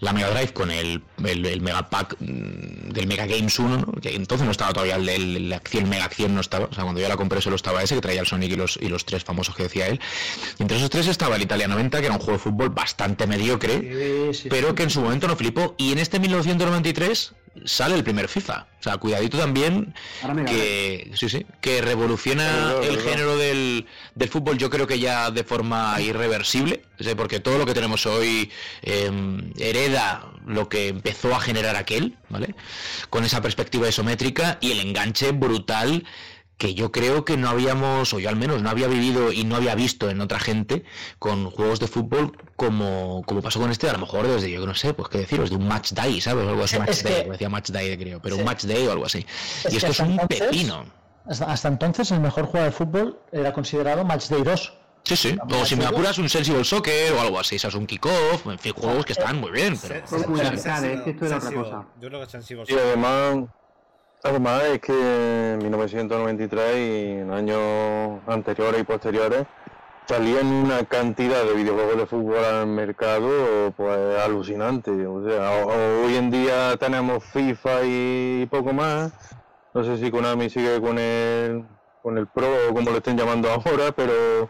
[0.00, 4.44] la Mega Drive con el, el, Mega Pack mm, del Mega Games 1, que entonces
[4.44, 7.16] no estaba todavía el, la acción, Mega Acción no estaba, o sea, cuando yo la
[7.16, 9.64] compré solo estaba ese, que traía el Sonic y los, y los tres famosos que
[9.64, 10.00] decía él.
[10.58, 13.26] Y entre esos tres estaba el Italia 90, que era un juego de fútbol bastante
[13.26, 15.74] mediocre, pero que en su momento no flipó.
[15.76, 17.32] Y en este 1993
[17.64, 18.66] sale el primer FIFA.
[18.78, 19.94] O sea, cuidadito también
[20.46, 23.86] que, sí, sí, que revoluciona el género del,
[24.30, 26.84] fútbol, yo creo que ya de forma irreversible,
[27.16, 28.50] porque todo lo que tenemos hoy
[28.82, 32.54] em, hereda lo que empezó a generar aquel, ¿vale?
[33.10, 36.04] Con esa perspectiva isométrica y el enganche brutal
[36.58, 39.54] que yo creo que no habíamos, o yo al menos no había vivido y no
[39.54, 40.84] había visto en otra gente
[41.20, 44.74] con juegos de fútbol como, como pasó con este, a lo mejor desde, yo no
[44.74, 46.44] sé, pues qué deciros, de un match day, ¿sabes?
[46.44, 49.06] O algo así, match day, decía match day creo, pero un match day o algo
[49.06, 49.24] así.
[49.70, 50.84] y esto es un pepino.
[51.26, 54.74] Hasta, entonces el mejor juego de fútbol era considerado match day 2.
[55.04, 58.46] Sí, sí, o si me apuras un Sensible Soccer o algo así, es un kickoff,
[58.46, 59.94] en fin, juegos que están muy bien, pero...
[59.94, 60.16] esto
[61.26, 61.86] era otra cosa.
[62.00, 63.48] Yo creo que Sensible Soccer...
[64.24, 69.46] Además es que en 1993 y en años anteriores y posteriores
[70.06, 74.90] salían una cantidad de videojuegos de fútbol al mercado pues alucinante.
[75.06, 75.66] O sea,
[76.04, 79.12] hoy en día tenemos FIFA y poco más.
[79.72, 81.64] No sé si Konami sigue con el
[82.02, 84.48] con el Pro o como lo estén llamando ahora, pero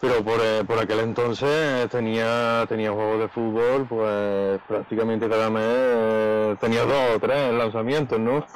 [0.00, 5.64] pero por, eh, por aquel entonces tenía tenía juegos de fútbol, pues prácticamente cada mes
[5.66, 8.46] eh, tenía dos o tres lanzamientos, ¿no?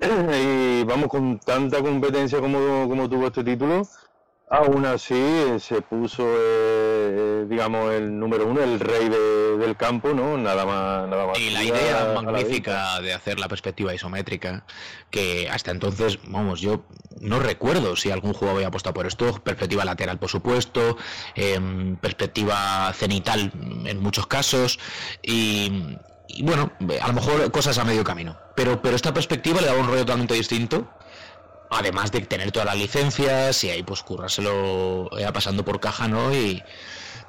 [0.00, 3.86] y vamos con tanta competencia como, como tuvo este título,
[4.50, 10.38] Aún así se puso, eh, digamos, el número uno, el rey del campo, ¿no?
[10.38, 11.38] Nada más, nada más.
[11.38, 14.64] Y la idea magnífica de hacer la perspectiva isométrica,
[15.10, 16.84] que hasta entonces, vamos, yo
[17.20, 20.96] no recuerdo si algún juego había apostado por esto, perspectiva lateral, por supuesto,
[21.34, 23.52] em, perspectiva cenital
[23.84, 24.78] en muchos casos,
[25.22, 25.98] y,
[26.28, 26.70] y, bueno,
[27.00, 28.36] a lo mejor cosas a medio camino.
[28.54, 30.88] Pero, pero esta perspectiva le daba un rollo totalmente distinto
[31.70, 36.34] además de tener todas las licencias y ahí pues currárselo ya pasando por caja, ¿no?
[36.34, 36.62] Y,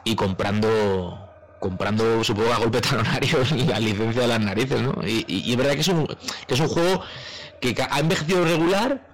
[0.03, 1.25] y comprando
[1.59, 4.95] comprando supongo a golpe talonario la licencia de las narices, ¿no?
[5.05, 6.07] Y, y, es verdad que es un
[6.47, 7.01] que es un juego
[7.59, 9.08] que ha envejecido regular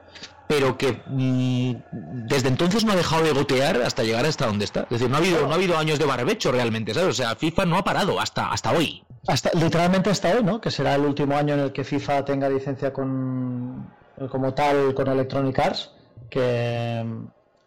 [0.48, 4.82] pero que mm, desde entonces no ha dejado de gotear hasta llegar hasta donde está.
[4.84, 7.10] Es decir, no ha habido, no ha habido años de barbecho realmente, ¿sabes?
[7.10, 9.04] O sea, FIFA no ha parado hasta, hasta hoy.
[9.28, 10.62] Hasta, literalmente hasta hoy, ¿no?
[10.62, 13.92] Que será el último año en el que FIFA tenga licencia con,
[14.30, 15.92] como tal con Electronic Arts,
[16.30, 17.04] que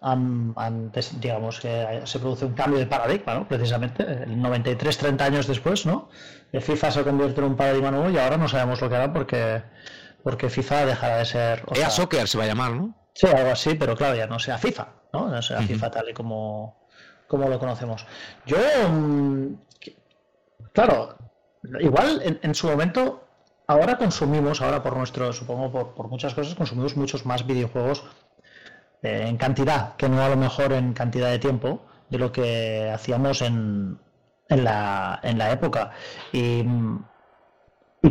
[0.01, 0.55] han,
[1.21, 3.49] digamos que se produce un cambio de paradigma, ¿no?
[3.49, 6.09] precisamente, el 93, 30 años después, ¿no?
[6.53, 9.63] FIFA se convierte en un paradigma nuevo y ahora no sabemos lo que hará porque,
[10.29, 11.63] porque FIFA dejará de ser...
[11.65, 12.95] O sea, Soccer se va a llamar, ¿no?
[13.15, 15.29] Sí, algo así, pero claro, ya no sea FIFA, ¿no?
[15.31, 16.87] No sea FIFA tal y como,
[17.27, 18.05] como lo conocemos.
[18.45, 18.59] Yo,
[18.91, 19.55] mm,
[20.75, 21.17] claro,
[21.81, 23.25] igual en, en su momento
[23.67, 28.05] ahora consumimos, ahora por nuestro, supongo por, muchas cosas, consumimos muchos más videojuegos
[29.01, 32.91] eh, en cantidad, que no a lo mejor en cantidad de tiempo, de lo que
[32.95, 33.99] hacíamos en,
[34.51, 35.93] en, la, en la época.
[36.33, 36.67] Y,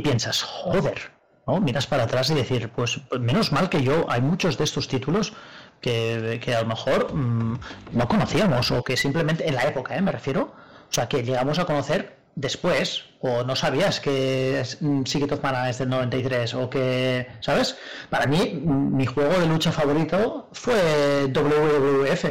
[0.01, 1.15] piensas, joder,
[1.47, 1.59] ¿no?
[1.61, 5.33] Miras para atrás y decir, pues, menos mal que yo, hay muchos de estos títulos
[5.81, 7.59] que, que a lo mejor mm,
[7.93, 10.01] no conocíamos o que simplemente en la época, ¿eh?
[10.01, 10.53] me refiero,
[10.89, 15.69] o sea, que llegamos a conocer después, o no sabías que mm, Secret of Mana
[15.69, 17.77] es del 93, o que, ¿sabes?
[18.09, 22.25] Para mí, mi juego de lucha favorito fue WWF.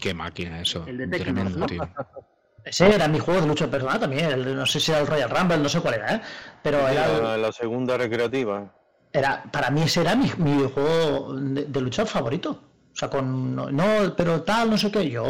[0.00, 0.84] Qué máquina eso.
[0.86, 1.88] El de Tremendo, tío.
[2.64, 5.58] Ese era mi juego de lucha personal también, no sé si era el Royal Rumble,
[5.58, 6.20] no sé cuál era, ¿eh?
[6.62, 7.36] Pero era...
[7.36, 8.72] La segunda recreativa.
[9.12, 12.50] Era, para mí ese era mi, juego de, lucha favorito.
[12.92, 13.54] O sea, con.
[13.54, 15.08] No, pero tal, no sé qué.
[15.08, 15.24] Yo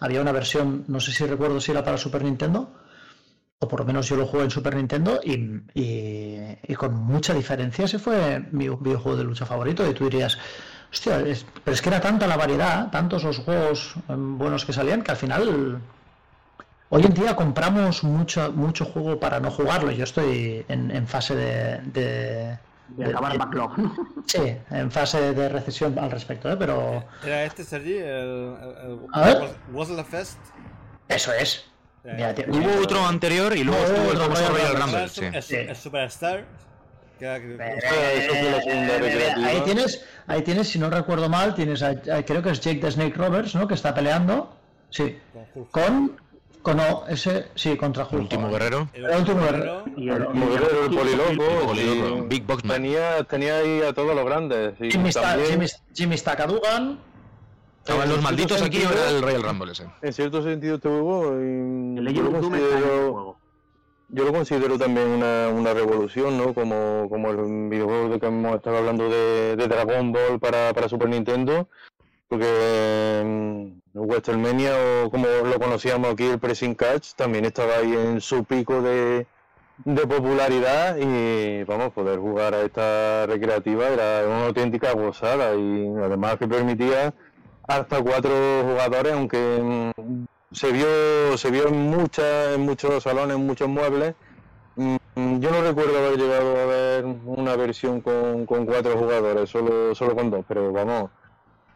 [0.00, 2.72] había una versión, no sé si recuerdo si era para Super Nintendo,
[3.58, 7.98] o por lo menos yo lo juego en Super Nintendo y, con mucha diferencia ese
[7.98, 10.38] fue mi videojuego de lucha favorito y tú dirías,
[10.92, 11.22] hostia,
[11.64, 15.10] pero es que era tanta la variedad, tantos los juegos em, buenos que salían que
[15.10, 15.80] al final
[16.94, 19.90] hoy en día compramos mucho, mucho juego para no jugarlo.
[19.90, 22.58] Yo estoy en, fase de...
[22.88, 23.72] de acabar backlog.
[24.26, 26.56] Sí, en fase de recesión al respecto, ¿eh?
[26.58, 27.04] pero...
[27.24, 27.96] ¿Era este, Sergi?
[27.96, 28.54] ¿El,
[29.14, 30.38] el, Fest?
[31.08, 31.66] Eso es.
[32.04, 35.08] Hubo otro anterior y luego estuvo el famoso Royal Rumble.
[35.08, 35.56] Sí.
[35.56, 36.44] Es, Superstar.
[39.42, 41.82] ahí tienes, ahí tienes, si no recuerdo mal, tienes,
[42.26, 43.66] creo que es Jake the Snake Roberts, ¿no?
[43.66, 44.54] Que está peleando,
[44.90, 45.18] sí,
[45.70, 46.16] con,
[46.64, 48.14] con no, ese, sí, contra Hulk.
[48.14, 48.88] El último guerrero.
[48.94, 49.84] El, último guerrero.
[49.96, 54.74] Y el, guerrero, el poliloco, Big Box Tenía, tenía ahí a todos los grandes.
[54.78, 55.10] Jimmy,
[55.46, 56.98] Jimmy, Jimmy Stackadugan.
[57.80, 59.86] ¿Estaban los malditos aquí o era el Royal Rumble ese?
[60.00, 61.32] En cierto sentido este juego...
[61.34, 63.36] yo, lo considero,
[64.08, 66.54] yo lo considero también una, una revolución, ¿no?
[66.54, 70.88] Como, como el videojuego de que hemos estado hablando de, de Dragon Ball para, para
[70.88, 71.68] Super Nintendo.
[72.26, 74.74] Porque um, WrestleMania,
[75.04, 79.26] o como lo conocíamos aquí, el Pressing Catch, también estaba ahí en su pico de,
[79.84, 86.36] de popularidad y vamos, poder jugar a esta recreativa era una auténtica gozada y además
[86.36, 87.14] que permitía
[87.66, 88.30] hasta cuatro
[88.62, 94.14] jugadores, aunque mm, se vio se vio en muchas en muchos salones, en muchos muebles.
[94.76, 100.14] Mm, yo no recuerdo haber llegado a ver una versión con, cuatro jugadores, solo solo
[100.14, 101.10] con dos, pero vamos.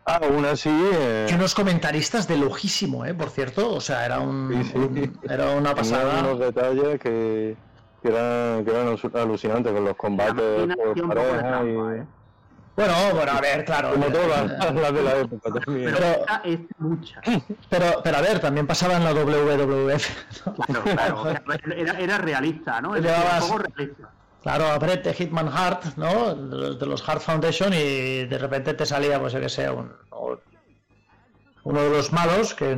[0.08, 0.70] Aún así.
[0.70, 1.26] Eh...
[1.28, 3.14] Y unos comentaristas de lojísimo, ¿eh?
[3.14, 6.20] Por cierto, o sea, era un, era una pasada.
[6.20, 7.56] unos detalles que,
[8.02, 11.98] que, eran, que eran alucinantes con los combates por pareja y.
[11.98, 12.06] ¿eh?
[12.74, 13.90] Bueno, bueno, a ver, claro.
[13.90, 15.92] Como todas las de la época también.
[15.92, 17.20] Pero, es mucha.
[17.68, 20.06] Pero, pero a ver, también pasaba en la WWF.
[20.64, 21.24] Claro, claro.
[21.76, 22.94] Era, era realista, ¿no?
[22.94, 24.10] Era un poco realista.
[24.42, 26.34] Claro, a Brett de Hitman Heart, ¿no?
[26.34, 29.92] De los Heart Foundation y de repente te salía, pues yo que sé, un,
[31.64, 32.76] uno de los malos que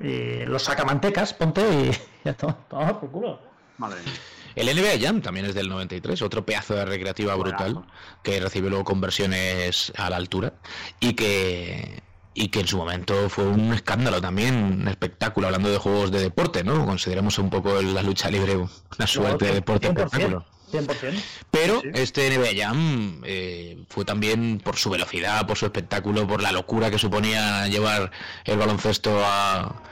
[0.00, 1.90] y los sacamantecas, ponte y
[2.24, 3.40] ya toma, toma por culo.
[3.78, 4.14] Madre mía.
[4.54, 7.84] El NBA Jam también es del 93, otro pedazo de recreativa brutal
[8.22, 10.54] que recibe luego conversiones a la altura
[10.98, 12.02] y que
[12.34, 16.20] y que en su momento fue un escándalo también, un espectáculo, hablando de juegos de
[16.20, 16.86] deporte, ¿no?
[16.86, 20.44] Consideramos un poco la lucha libre una suerte de deporte espectáculo.
[20.70, 21.22] 100%.
[21.50, 26.52] Pero este NBA Jam eh, fue también por su velocidad, por su espectáculo, por la
[26.52, 28.10] locura que suponía llevar
[28.44, 29.82] el baloncesto a,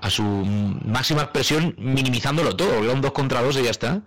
[0.00, 2.84] a su máxima expresión, minimizándolo todo.
[2.84, 4.02] Eran dos contra dos y ya está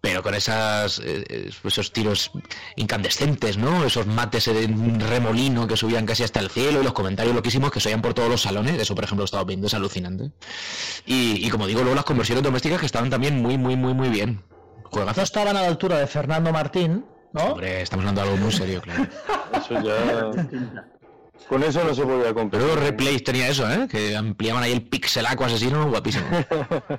[0.00, 2.30] pero con esas eh, esos tiros
[2.76, 3.84] incandescentes, ¿no?
[3.84, 7.80] Esos mates en remolino que subían casi hasta el cielo y los comentarios loquísimos que
[7.80, 10.30] se oían por todos los salones, eso por ejemplo lo estaba viendo, es alucinante.
[11.06, 14.42] Y, como digo, luego las conversiones domésticas que estaban también muy, muy, muy, muy bien.
[14.90, 17.44] Juegazos estaban a la altura de Fernando Martín, ¿no?
[17.44, 19.06] Hombre, estamos hablando de algo muy serio, claro.
[19.54, 20.30] Eso ya...
[21.48, 22.62] Con eso no se podía comprar.
[22.62, 23.86] Pero replays tenía eso, ¿eh?
[23.88, 26.26] Que ampliaban ahí el pixelaco asesino, guapísimo.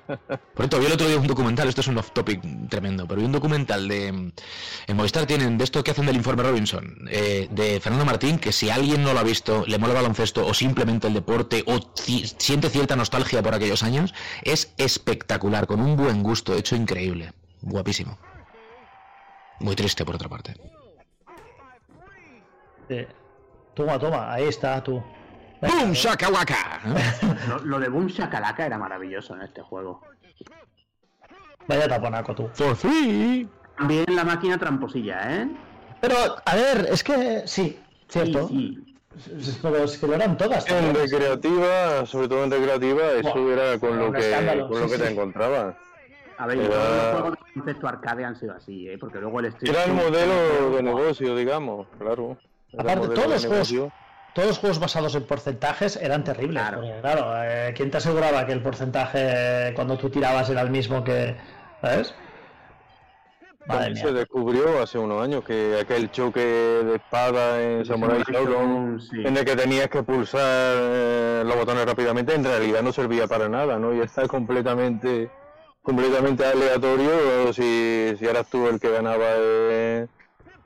[0.09, 3.19] Por cierto, vi el otro día un documental, esto es un off topic tremendo, pero
[3.19, 4.07] vi un documental de.
[4.07, 8.51] En Movistar tienen de esto que hacen del informe Robinson, eh, de Fernando Martín, que
[8.51, 11.79] si alguien no lo ha visto, le mola el baloncesto o simplemente el deporte o
[11.95, 17.33] siente cierta nostalgia por aquellos años, es espectacular, con un buen gusto, hecho increíble.
[17.61, 18.17] Guapísimo.
[19.59, 20.55] Muy triste, por otra parte.
[22.89, 23.07] Eh,
[23.79, 25.01] Toma, toma, ahí está tú.
[25.61, 26.81] ¡Boom Shakalaka!
[27.63, 30.01] lo, de Boom Shakalaka era maravilloso en este juego.
[31.65, 32.49] Vaya taponaco tú.
[32.53, 33.47] For free.
[33.77, 35.49] También la máquina tramposilla, ¿eh?
[36.01, 37.79] Pero, a ver, es que sí,
[38.09, 38.49] cierto.
[38.49, 38.97] Sí,
[39.61, 40.69] Pero es que lo eran todas.
[40.69, 45.09] En recreativa, sobre todo en recreativa, eso era con lo que, con lo que te
[45.09, 45.75] encontrabas.
[46.39, 48.97] A ver, todos los juegos de concepto arcade han sido así, ¿eh?
[48.97, 52.37] Porque luego el Street Era el modelo de negocio, digamos, claro.
[52.77, 53.91] Aparte, todos los, juegos,
[54.33, 56.63] todos los juegos basados en porcentajes eran terribles.
[56.63, 61.03] Claro, claro eh, ¿quién te aseguraba que el porcentaje cuando tú tirabas era el mismo
[61.03, 61.35] que.
[61.81, 62.15] ¿Sabes?
[63.95, 69.45] se descubrió hace unos años que aquel choque de espada en Samurai Shodown, en el
[69.45, 73.93] que tenías que pulsar eh, los botones rápidamente, en realidad no servía para nada, ¿no?
[73.93, 75.29] Y está completamente
[75.81, 80.07] completamente aleatorio si, si eras tú el que ganaba eh,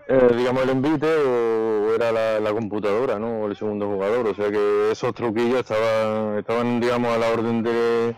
[0.07, 3.41] eh, digamos, el envite o era la, computadora, ¿no?
[3.43, 4.27] O el segundo jugador.
[4.27, 8.15] O sea que esos truquillos estaban, estaban digamos, a la orden de,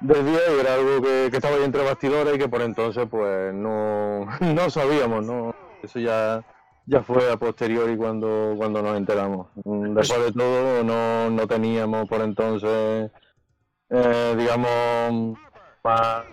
[0.00, 3.54] del día y era algo que, estaba ahí entre bastidores y que por entonces, pues,
[3.54, 5.54] no, no sabíamos, ¿no?
[5.82, 6.42] Eso ya,
[6.86, 9.48] ya fue a posteriori cuando, cuando nos enteramos.
[9.54, 13.10] Después de todo, no, no teníamos por entonces,
[13.90, 15.38] eh, digamos,
[15.84, 16.24] más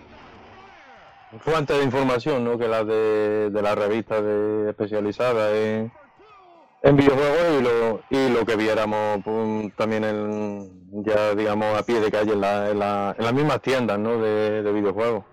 [1.40, 2.58] fuentes de información ¿no?
[2.58, 8.56] que las de, de las revistas de, especializadas en, videojuegos y lo, y lo que
[8.56, 13.24] viéramos pues, también en, ya digamos a pie de calle en, la, en, la, en
[13.24, 14.18] las mismas tiendas ¿no?
[14.18, 15.24] de, de videojuegos.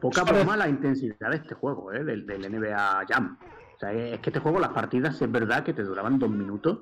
[0.00, 2.04] Poca broma la intensidad de este juego, ¿eh?
[2.04, 3.38] del, del NBA Jam.
[3.74, 6.78] O sea, es que este juego, las partidas, es verdad que te duraban dos minutos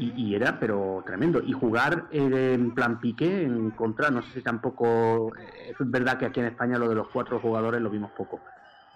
[0.00, 1.40] y, era, pero tremendo.
[1.44, 5.32] Y jugar eh, en plan pique en contra, no sé si tampoco.
[5.36, 8.40] Eh, es verdad que aquí en España lo de los cuatro jugadores lo vimos poco.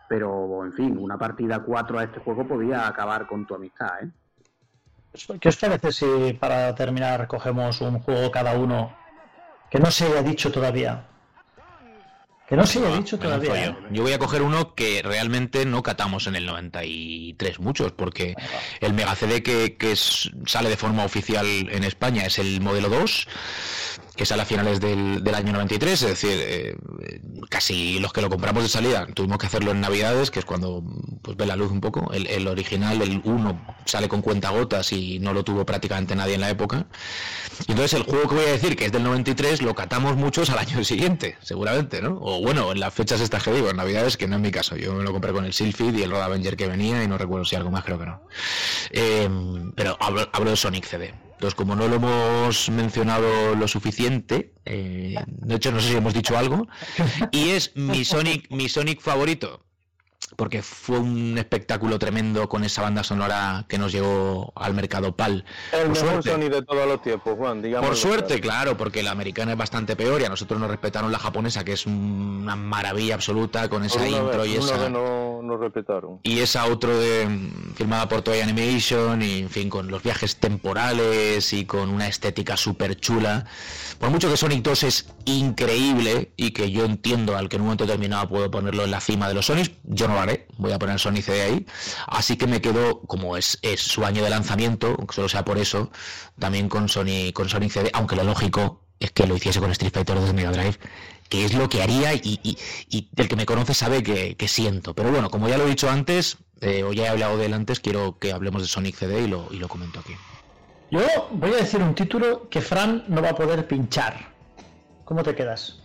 [0.08, 4.10] Pero, en fin, una partida cuatro a este juego podía acabar con tu amistad, ¿eh?
[5.40, 8.92] ¿Qué os parece si para terminar cogemos un juego cada uno
[9.70, 11.04] que no se haya dicho todavía?
[12.48, 13.66] Que no se haya dicho todavía.
[13.66, 13.76] ¿eh?
[13.90, 14.02] Yo.
[14.02, 18.34] voy a coger uno que realmente no catamos en el 93 muchos, porque
[18.80, 23.28] el Mega CD que, que sale de forma oficial en España es el modelo 2
[24.16, 26.76] que sale a finales del, del año 93, es decir, eh,
[27.48, 30.82] casi los que lo compramos de salida tuvimos que hacerlo en Navidades, que es cuando
[31.22, 32.12] pues ve la luz un poco.
[32.12, 36.40] El, el original, el 1, sale con cuentagotas y no lo tuvo prácticamente nadie en
[36.40, 36.86] la época.
[37.66, 40.58] Entonces el juego que voy a decir, que es del 93, lo catamos muchos al
[40.58, 42.18] año siguiente, seguramente, ¿no?
[42.20, 44.76] O bueno, en las fechas estas que digo, en Navidades, que no es mi caso.
[44.76, 47.18] Yo me lo compré con el Silphid y el Road Avenger que venía y no
[47.18, 48.20] recuerdo si algo más, creo que no.
[48.90, 49.28] Eh,
[49.74, 51.23] pero hablo, hablo de Sonic CD.
[51.34, 56.14] Entonces, como no lo hemos mencionado lo suficiente, eh, de hecho no sé si hemos
[56.14, 56.68] dicho algo,
[57.32, 59.64] y es mi Sonic, mi Sonic favorito,
[60.36, 65.44] porque fue un espectáculo tremendo con esa banda sonora que nos llegó al mercado PAL.
[65.72, 67.88] El mejor Sonic de todos los tiempos, Juan, digamos.
[67.88, 68.76] Por suerte, claro.
[68.76, 71.86] porque la americana es bastante peor y a nosotros nos respetaron la japonesa, que es
[71.86, 74.88] una maravilla absoluta con esa intro y esa.
[74.88, 76.20] No, no respetaron.
[76.22, 81.52] Y esa otro de filmada por Toy Animation y en fin, con los viajes temporales
[81.52, 83.46] y con una estética súper chula.
[83.98, 87.68] Por mucho que Sonic 2 es increíble y que yo entiendo al que en un
[87.68, 90.20] momento determinado puedo ponerlo en la cima de los Sonics, yo no lo
[90.56, 91.66] voy a poner Sonic CD ahí.
[92.06, 95.90] Así que me quedo, como es, su año de lanzamiento, solo sea por eso,
[96.38, 99.92] también con Sonic, con Sonic CD, aunque lo lógico es que lo hiciese con Street
[99.92, 100.78] Fighter 2 de Mega Drive,
[101.28, 102.58] que es lo que haría y,
[103.16, 104.94] el que me conoce sabe que, siento.
[104.94, 107.54] Pero bueno, como ya lo he dicho antes, eh, o ya he hablado de él
[107.54, 110.14] antes, quiero que hablemos de Sonic CD y lo, y lo comento aquí.
[110.90, 111.00] Yo
[111.32, 114.32] voy a decir un título que Fran no va a poder pinchar.
[115.04, 115.80] ¿Cómo te quedas?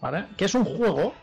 [0.00, 0.26] ¿Vale?
[0.36, 1.14] Que es un juego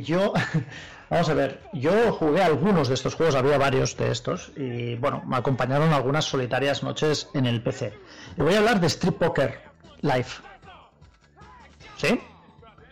[0.00, 0.32] yo,
[1.10, 5.22] vamos a ver, yo jugué algunos de estos juegos, había varios de estos, y bueno,
[5.26, 7.92] me acompañaron algunas solitarias noches en el PC.
[8.36, 9.60] Y voy a hablar de Street Poker
[10.00, 10.26] Live.
[11.96, 12.20] ¿Sí?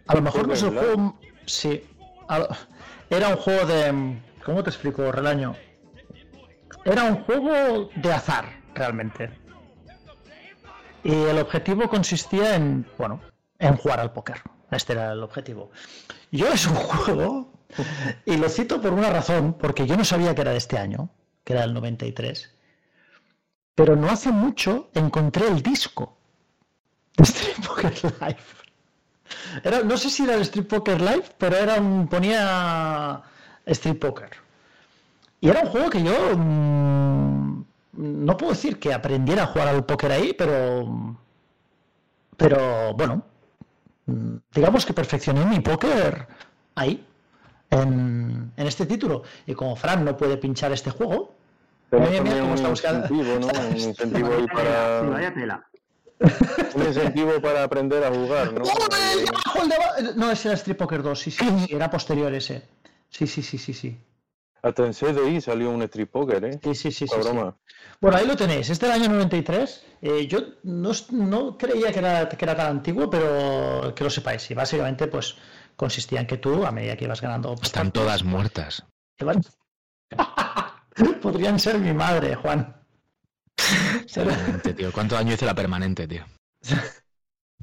[0.07, 1.19] A lo mejor no es el juego.
[1.47, 1.85] Sí.
[3.11, 4.19] Era un juego de.
[4.45, 5.55] ¿Cómo te explico, Relaño?
[6.85, 9.31] Era un juego de azar, realmente.
[11.05, 13.21] Y el objetivo consistía en, bueno,
[13.59, 14.43] en jugar al póker.
[14.71, 15.71] Este era el objetivo.
[16.31, 17.52] Yo es un juego,
[18.27, 21.11] y lo cito por una razón, porque yo no sabía que era de este año,
[21.45, 22.51] que era el 93,
[23.75, 26.17] pero no hace mucho encontré el disco
[27.17, 29.85] de Street Poker Live.
[29.85, 33.23] No sé si era el Street Poker Live, pero era un, ponía
[33.67, 34.31] Street Poker.
[35.41, 39.85] Y era un juego que yo mm, no puedo decir que aprendiera a jugar al
[39.85, 41.19] póker ahí, pero
[42.37, 43.23] pero bueno,
[44.07, 46.27] mm, digamos que perfeccioné mi póker
[46.75, 47.07] ahí,
[47.73, 49.23] en, este título.
[49.47, 51.35] Y como Fran no puede pinchar este juego,
[51.91, 53.47] un incentivo, ¿no?
[53.71, 55.01] Un incentivo ahí para...
[56.75, 58.63] Un incentivo para aprender a jugar, ¿no?
[60.17, 62.63] No, ese era Street Poker 2, sí, sí, sí, era posterior ese.
[63.11, 63.99] Sí, sí, sí, sí, sí.
[64.63, 66.61] Hasta en CDI salió un Street Poker, ¿eh?
[66.63, 67.07] Sí, sí, sí.
[67.09, 67.15] sí,
[68.01, 68.71] Bueno, ahí lo tenéis.
[68.71, 69.85] Este del año 93.
[70.01, 74.49] Eh, yo no, no, creía que era, que era tan antiguo, pero que lo sepáis.
[74.53, 75.37] Y básicamente, pues,
[75.77, 77.55] consistía en que tú, a medida que ibas ganando...
[77.63, 78.85] Están todas muertas.
[81.23, 82.77] Podrían ser mi madre, Juan.
[84.77, 84.93] tío.
[84.93, 86.25] ¿Cuántos años hice la permanente, tío?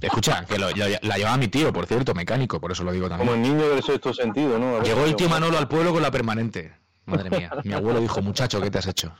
[0.01, 3.27] Escucha, que la llevaba mi tío, por cierto, mecánico, por eso lo digo también.
[3.27, 4.81] Como el niño del sexto sentido, ¿no?
[4.81, 6.73] Llegó el tío Manolo al pueblo con la permanente.
[7.05, 9.13] Madre mía, mi abuelo dijo, muchacho, ¿qué te has hecho?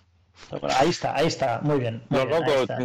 [0.77, 2.03] Ahí está, ahí está, muy bien.
[2.09, 2.77] Muy bien ahí, está.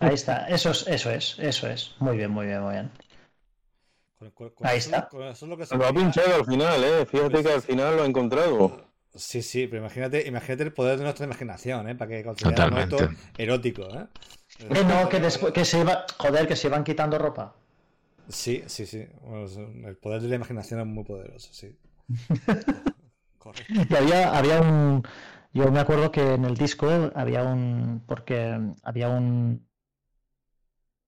[0.00, 0.48] ahí, está.
[0.48, 1.94] eso es, eso es, eso es.
[1.98, 2.90] Muy bien, muy bien, muy bien.
[4.62, 5.08] Ahí está.
[5.12, 7.06] lo ha pinchado al final, ¿eh?
[7.06, 8.84] Fíjate que al final lo ha encontrado.
[9.14, 11.94] Sí, sí, pero imagínate, imagínate el poder de nuestra imaginación, ¿eh?
[11.94, 13.08] Para que consideramos esto
[13.38, 14.06] erótico, ¿eh?
[14.58, 17.54] Eh, no, que después que se iba, joder, que se iban quitando ropa.
[18.28, 19.06] Sí, sí, sí.
[19.84, 21.76] el poder de la imaginación es muy poderoso, sí.
[23.68, 25.02] Y había, había un.
[25.52, 28.02] Yo me acuerdo que en el disco había un.
[28.06, 29.66] Porque había un.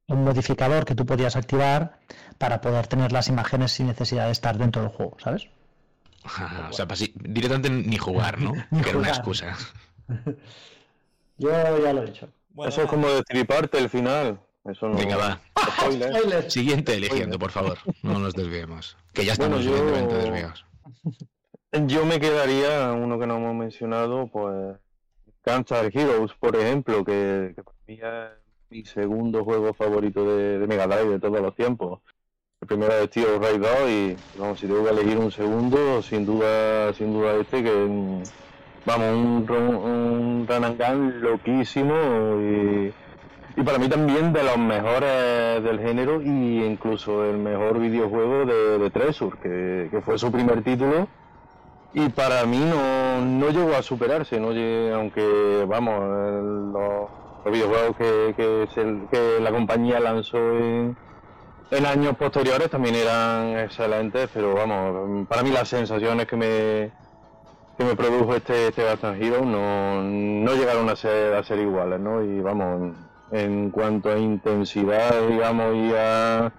[0.09, 1.99] Un modificador que tú podías activar
[2.39, 5.49] para poder tener las imágenes sin necesidad de estar dentro del juego, ¿sabes?
[6.69, 8.53] o sea, directamente ni jugar, ¿no?
[8.83, 9.57] que era una excusa.
[11.39, 12.29] Yo ya lo he hecho.
[12.67, 14.41] Eso es como destriparte el final.
[14.65, 14.97] Eso no...
[14.97, 15.41] Venga, va.
[16.49, 17.79] Siguiente eligiendo, por favor.
[18.03, 18.97] No nos desviemos.
[19.13, 20.65] Que ya estamos suficientemente desviados.
[21.87, 24.77] Yo me quedaría, uno que no hemos mencionado, pues
[25.45, 31.11] Gunstar Heroes, por ejemplo, que, para mí es mi segundo juego favorito de, Mega Drive
[31.11, 32.01] de todos los tiempos.
[32.61, 36.25] El primero es Steel Raid 2 y vamos, si tengo que elegir un segundo, sin
[36.25, 37.71] duda, sin duda este que
[38.87, 41.95] vamos, un, un loquísimo
[42.41, 48.79] y, para mí también de los mejores del género y incluso el mejor videojuego de,
[48.79, 51.09] de Treasure, que, fue su primer título
[51.95, 54.49] y para mí no, no llegó a superarse, no
[54.95, 58.35] aunque vamos, los, videojuegos que,
[59.11, 60.97] que, la compañía lanzó en,
[61.87, 66.93] años posteriores también eran excelentes, pero vamos, para mí las sensaciones que me,
[67.77, 72.23] que me produjo este, este Hero no, no llegaron a ser, a ser iguales, ¿no?
[72.23, 72.95] Y vamos,
[73.33, 76.53] en cuanto a intensidad, digamos, y a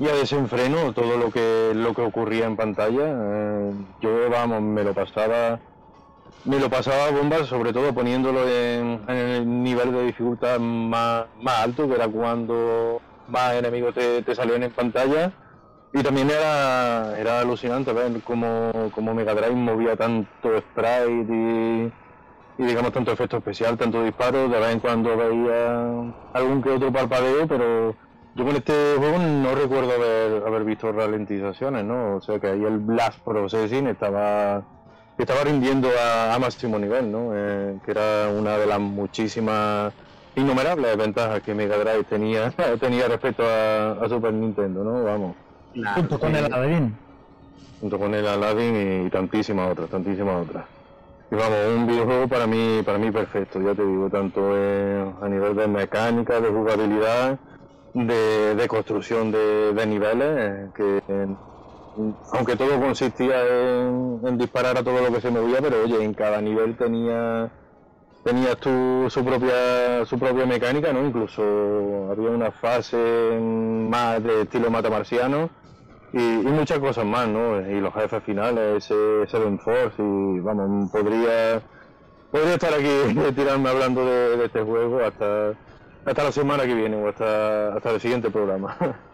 [0.00, 3.04] y a desenfreno todo lo que lo que ocurría en pantalla.
[3.06, 5.60] Eh, yo vamos, me lo pasaba
[6.44, 11.88] me lo pasaba a bombas, sobre todo poniéndolo en, el nivel de dificultad más, alto,
[11.88, 15.32] que era cuando más enemigos te, te salían en pantalla.
[15.92, 21.92] Y también era, era alucinante ver cómo, cómo Mega Drive movía tanto sprite y,
[22.62, 26.92] y digamos tanto efecto especial, tanto disparo, de vez en cuando veía algún que otro
[26.92, 27.96] parpadeo, pero
[28.36, 32.16] yo con este juego no recuerdo haber, haber visto ralentizaciones, ¿no?
[32.16, 34.62] O sea que ahí el Blast Processing estaba
[35.22, 37.30] estaba rindiendo a, máximo nivel, ¿no?
[37.34, 39.92] Eh, que era una de las muchísimas
[40.36, 45.04] innumerables ventajas que Mega Drive tenía, tenía respecto a, Super Nintendo, ¿no?
[45.04, 45.36] Vamos.
[45.94, 46.96] Junto con el Aladdin.
[47.80, 50.64] Junto con el Aladdin y tantísimas otras, tantísimas otras.
[51.30, 55.54] Y vamos, un videojuego para mí, para mí perfecto, ya te digo, tanto a nivel
[55.54, 57.38] de mecánica, de jugabilidad,
[57.94, 61.02] de, construcción de, niveles, eh, que
[62.32, 66.40] aunque todo consistía en, disparar a todo lo que se movía, pero oye, en cada
[66.40, 67.50] nivel tenía
[68.24, 71.06] tenías tu, su propia su propia mecánica, ¿no?
[71.06, 71.42] Incluso
[72.10, 75.50] había una fase más de estilo matamarciano
[76.12, 77.60] y, muchas cosas más, ¿no?
[77.60, 81.62] Y los jefes finales, ese Seven Force, y vamos, podría,
[82.30, 85.52] podría estar aquí tirarme hablando de, este juego hasta,
[86.04, 88.76] hasta la semana que viene o hasta, hasta el siguiente programa.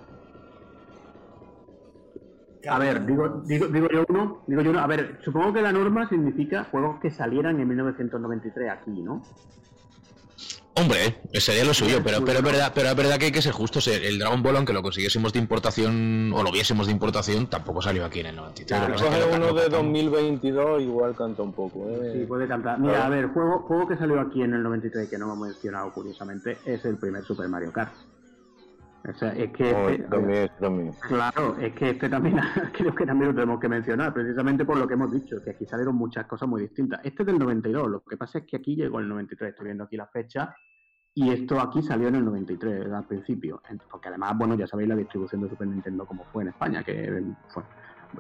[2.68, 5.72] A ver, digo, digo, digo yo uno, digo yo uno, a ver, supongo que la
[5.72, 9.22] norma significa juegos que salieran en 1993 aquí, ¿no?
[10.78, 13.52] Hombre, sería lo suyo, pero, pero, es verdad, pero es verdad que hay que ser
[13.52, 13.88] justos.
[13.88, 18.04] El Dragon Ball, aunque lo consiguiésemos de importación o lo viésemos de importación, tampoco salió
[18.04, 18.98] aquí en el 93.
[18.98, 21.88] Claro, uno de 2022 igual canta un poco.
[21.88, 22.12] ¿eh?
[22.12, 22.78] Sí, puede cantar.
[22.78, 25.90] Mira, a ver, juego, juego que salió aquí en el 93 que no hemos mencionado
[25.94, 27.94] curiosamente es el primer Super Mario Kart.
[29.08, 30.92] O sea, es que oh, este, también, también.
[31.00, 32.36] Claro, es que este también
[32.72, 35.66] creo que también lo tenemos que mencionar, precisamente por lo que hemos dicho, que aquí
[35.66, 37.00] salieron muchas cosas muy distintas.
[37.04, 39.84] Este es del 92, lo que pasa es que aquí llegó el 93, estoy viendo
[39.84, 40.54] aquí la fecha,
[41.18, 43.62] y esto aquí salió en el 93, al principio.
[43.90, 47.22] Porque además, bueno, ya sabéis la distribución de Super Nintendo como fue en España, que
[47.48, 47.62] fue,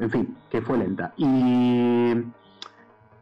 [0.00, 1.12] en fin, que fue lenta.
[1.18, 2.14] Y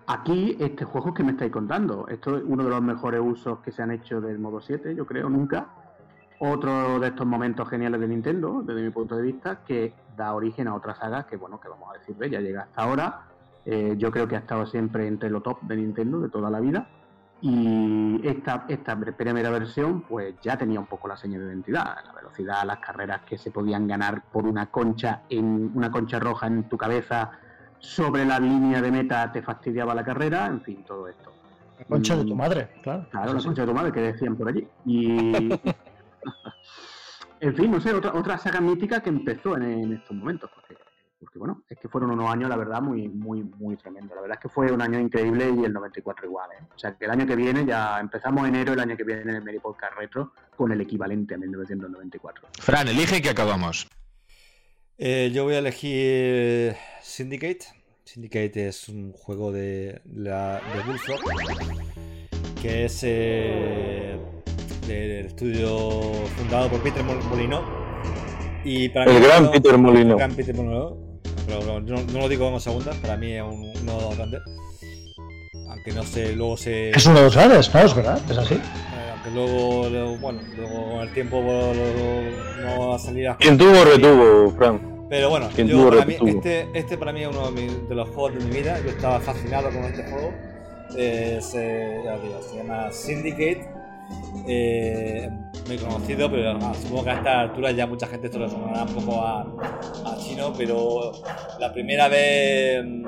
[0.07, 3.73] aquí, este juego que me estáis contando, esto es uno de los mejores usos que
[3.73, 5.67] se han hecho del modo 7, yo creo, nunca.
[6.39, 10.69] Otro de estos momentos geniales de Nintendo, desde mi punto de vista, que da origen
[10.69, 13.21] a otra saga que, bueno, que vamos a decir, ya llega hasta ahora.
[13.65, 16.61] Eh, yo creo que ha estado siempre entre lo top de Nintendo de toda la
[16.61, 16.87] vida
[17.47, 22.13] y esta, esta primera versión, pues ya tenía un poco la señal de identidad, la
[22.15, 26.71] velocidad, las carreras que se podían ganar por una concha en una concha roja en
[26.71, 27.33] tu cabeza
[27.81, 31.33] sobre la línea de meta te fastidiaba la carrera, en fin, todo esto.
[31.81, 33.07] La concha de tu madre, claro.
[33.11, 34.67] Claro, la concha de tu madre que decían por allí.
[34.87, 35.33] Y
[37.41, 40.77] en fin, no sé, otra, otra saga mítica que empezó en, en estos momentos, porque
[41.25, 44.15] porque bueno, es que fueron unos años, la verdad, muy, muy, muy tremendo.
[44.15, 46.51] La verdad es que fue un año increíble y el 94 igual.
[46.53, 46.65] ¿eh?
[46.75, 49.31] O sea, que el año que viene, ya empezamos enero, el año que viene en
[49.31, 52.49] el Mary Podcast Retro, con el equivalente a 1994.
[52.61, 53.89] Fran, elige que acabamos.
[54.99, 57.65] Eh, yo voy a elegir Syndicate.
[58.05, 61.21] Syndicate es un juego de, la, de Bullfrog,
[62.61, 64.21] que es eh,
[64.87, 66.01] del estudio
[66.37, 67.63] fundado por Peter Molino.
[68.65, 70.13] Y para el gran Peter Molino.
[70.13, 71.05] El gran Peter Molino
[71.47, 74.43] pero no, lo digo en segunda, para mí es un, uno de los grandes.
[75.69, 76.91] Aunque no sé, luego se.
[76.91, 77.81] Es uno de los grandes, ¿no?
[77.81, 78.55] Es verdad, es así.
[78.55, 78.61] Eh,
[79.13, 83.37] aunque luego, bueno, luego con el tiempo no va a salir a.
[83.37, 84.81] ¿Quién tuvo retuvo, Frank?
[85.11, 88.45] Pero bueno, yo, para mí, este, este para mí es uno de, los juegos de
[88.45, 88.81] mi vida.
[88.83, 90.33] Yo estaba fascinado con este juego.
[90.97, 92.03] Eh, se,
[92.49, 93.69] se llama Syndicate.
[94.47, 95.31] Eh,
[95.67, 98.95] muy conocido, pero supongo que a esta altura ya mucha gente esto le sonará un
[98.95, 101.13] poco a, chino, pero
[101.59, 103.07] la primera vez mm,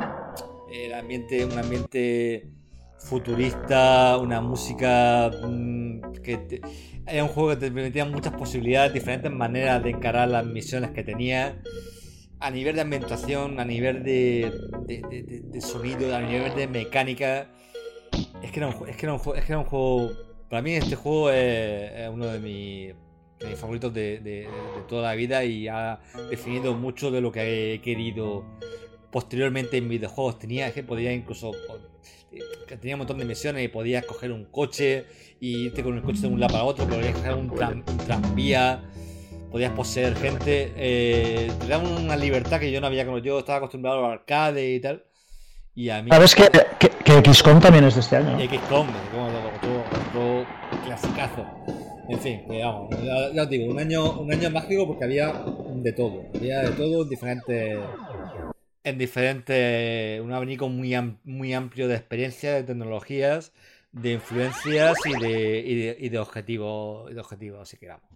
[0.73, 2.51] el ambiente, un ambiente
[2.99, 6.61] futurista, una música mm, que
[7.07, 11.03] era un juego que te permitía muchas posibilidades, diferentes maneras de encarar las misiones que
[11.05, 11.63] tenía.
[12.39, 14.53] A nivel de ambientación, a nivel de,
[14.87, 17.49] de, sonido, a nivel de mecánica.
[18.43, 20.11] Es que, era un, es, que era un, es que era un juego
[20.49, 24.49] para mí este juego es, uno de mis, favoritos de,
[24.89, 26.01] toda la vida y ha
[26.31, 28.45] definido mucho de lo que he querido
[29.11, 30.39] posteriormente en videojuegos.
[30.39, 31.53] Tenía que podía incluso
[32.81, 35.07] tenía un montón de misiones y podías coger un coche
[35.41, 38.83] y irte con el coche de un lado para otro, podías coger un, tranvía,
[39.51, 43.59] podías poseer gente, eh, te da una libertad que yo no había conocido, yo estaba
[43.59, 45.05] acostumbrado al arcade y tal.
[45.75, 46.49] Y a mí, ¿Sabes que,
[46.79, 48.39] que, XCOM también es de este año?
[48.39, 48.89] XCOM,
[50.85, 51.47] clasicazo.
[52.09, 52.91] En fin, digamos,
[53.35, 55.33] ya, os digo, un año, un año mágico porque había
[55.75, 56.25] de todo.
[56.35, 57.79] Había de todo en diferentes.
[58.85, 60.21] En diferentes.
[60.21, 60.95] Un abanico muy,
[61.25, 63.53] muy amplio de experiencias, de tecnologías,
[63.91, 67.13] de influencias y de, y de, y de objetivos.
[67.13, 68.09] de objetivos, así que vamos.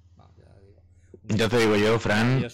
[1.25, 2.45] ya, te digo yo, Fran,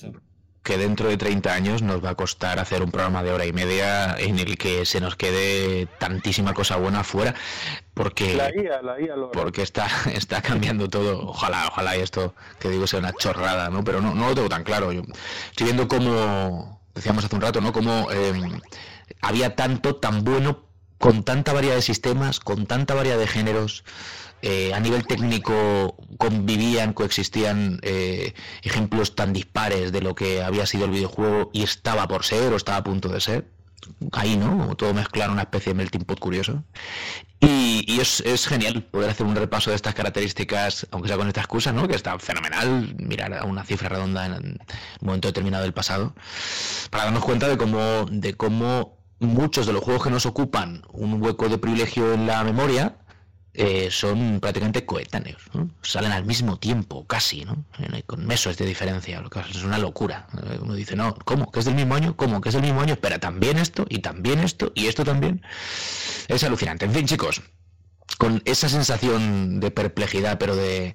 [0.66, 3.52] que dentro de 30 años nos va a costar hacer un programa de hora y
[3.52, 7.36] media en el que se nos quede tantísima cosa buena fuera,
[7.94, 11.28] porque, la guía, la guía porque está, está cambiando todo.
[11.28, 13.84] Ojalá, ojalá y esto que digo sea una chorrada, ¿no?
[13.84, 14.90] Pero no, no lo tengo tan claro.
[14.90, 15.02] Yo
[15.50, 17.72] estoy viendo cómo, decíamos hace un rato, ¿no?
[17.72, 18.60] Cómo em,
[19.20, 20.64] había tanto, tan bueno,
[20.98, 23.84] con tanta variedad de sistemas, con tanta variedad de géneros.
[24.42, 30.84] Eh, a nivel técnico convivían, coexistían eh, ejemplos tan dispares de lo que había sido
[30.84, 33.48] el videojuego y estaba por ser o estaba a punto de ser.
[34.12, 34.74] Ahí, ¿no?
[34.76, 36.64] Todo mezclar una especie de melting pot curioso.
[37.40, 41.40] Y, es, es, genial poder hacer un repaso de estas características, aunque sea con esta
[41.40, 41.86] excusa, ¿no?
[41.86, 44.58] Que está fenomenal mirar a una cifra redonda en un
[45.00, 46.14] momento determinado del pasado,
[46.90, 51.22] para darnos cuenta de cómo, de cómo muchos de los juegos que nos ocupan un
[51.22, 52.96] hueco de privilegio en la memoria
[53.58, 55.42] eh, son prácticamente coetáneos,
[55.80, 57.64] salen al mismo tiempo, casi, ¿no?
[58.06, 60.26] con meses de diferencia, es una locura.
[60.42, 61.50] Eh, uno dice, no, ¿cómo?
[61.50, 62.14] ¿Que es del mismo año?
[62.16, 62.42] ¿Cómo?
[62.42, 62.92] ¿Que es del mismo año?
[62.92, 65.42] Espera, también esto, y también esto, y esto también.
[66.28, 66.84] Es alucinante.
[66.84, 67.40] En fin, chicos,
[68.18, 70.94] con esa sensación de perplejidad, pero de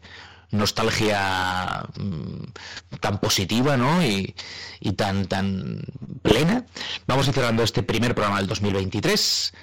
[0.52, 4.04] nostalgia mm, tan positiva ¿no?
[4.06, 4.36] y,
[4.80, 5.82] y, tan, tan
[6.22, 6.66] plena.
[7.08, 9.54] Vamos a ir cerrando este primer programa del 2023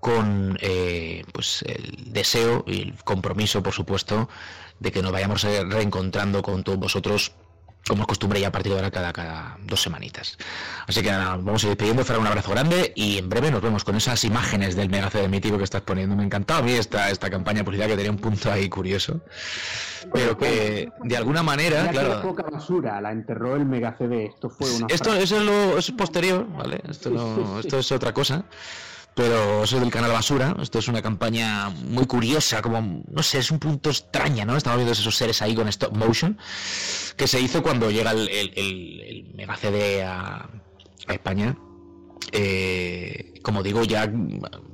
[0.00, 4.28] con eh, pues el deseo y el compromiso, por supuesto,
[4.78, 7.32] de que nos vayamos reencontrando con todos vosotros
[7.88, 10.36] como es costumbre ya a partir de ahora cada, cada dos semanitas.
[10.86, 13.62] Así que nada, vamos a ir despidiendo, Fará un abrazo grande y en breve nos
[13.62, 16.14] vemos con esas imágenes del mega CD mítico que estás poniendo.
[16.14, 19.20] Me encantaba a mí esta, esta campaña publicidad que tenía un punto ahí curioso,
[20.12, 22.22] pero que de alguna manera, claro...
[22.22, 24.86] poca basura, la enterró el esto fue una...
[24.88, 26.80] Esto, eso es lo es posterior, ¿vale?
[26.88, 28.44] Esto, no, esto es otra cosa
[29.14, 30.56] pero soy del canal Basura.
[30.60, 34.56] Esto es una campaña muy curiosa, como, no sé, es un punto extraña, ¿no?
[34.56, 36.38] Estamos viendo esos seres ahí con stop motion,
[37.16, 40.48] que se hizo cuando llega el, Mega CD a,
[41.08, 41.56] España.
[42.32, 44.08] Eh, como digo, ya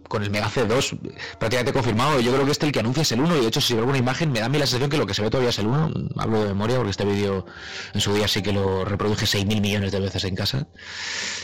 [0.08, 0.98] con el Mega C2
[1.38, 2.20] prácticamente confirmado.
[2.20, 3.82] Yo creo que este el que anuncia es el 1 y de hecho si veo
[3.82, 5.58] alguna imagen me da a mí la sensación que lo que se ve todavía es
[5.58, 5.92] el 1.
[6.16, 7.46] Hablo de memoria porque este vídeo
[7.94, 10.66] en su día sí que lo reproduje 6.000 millones de veces en casa.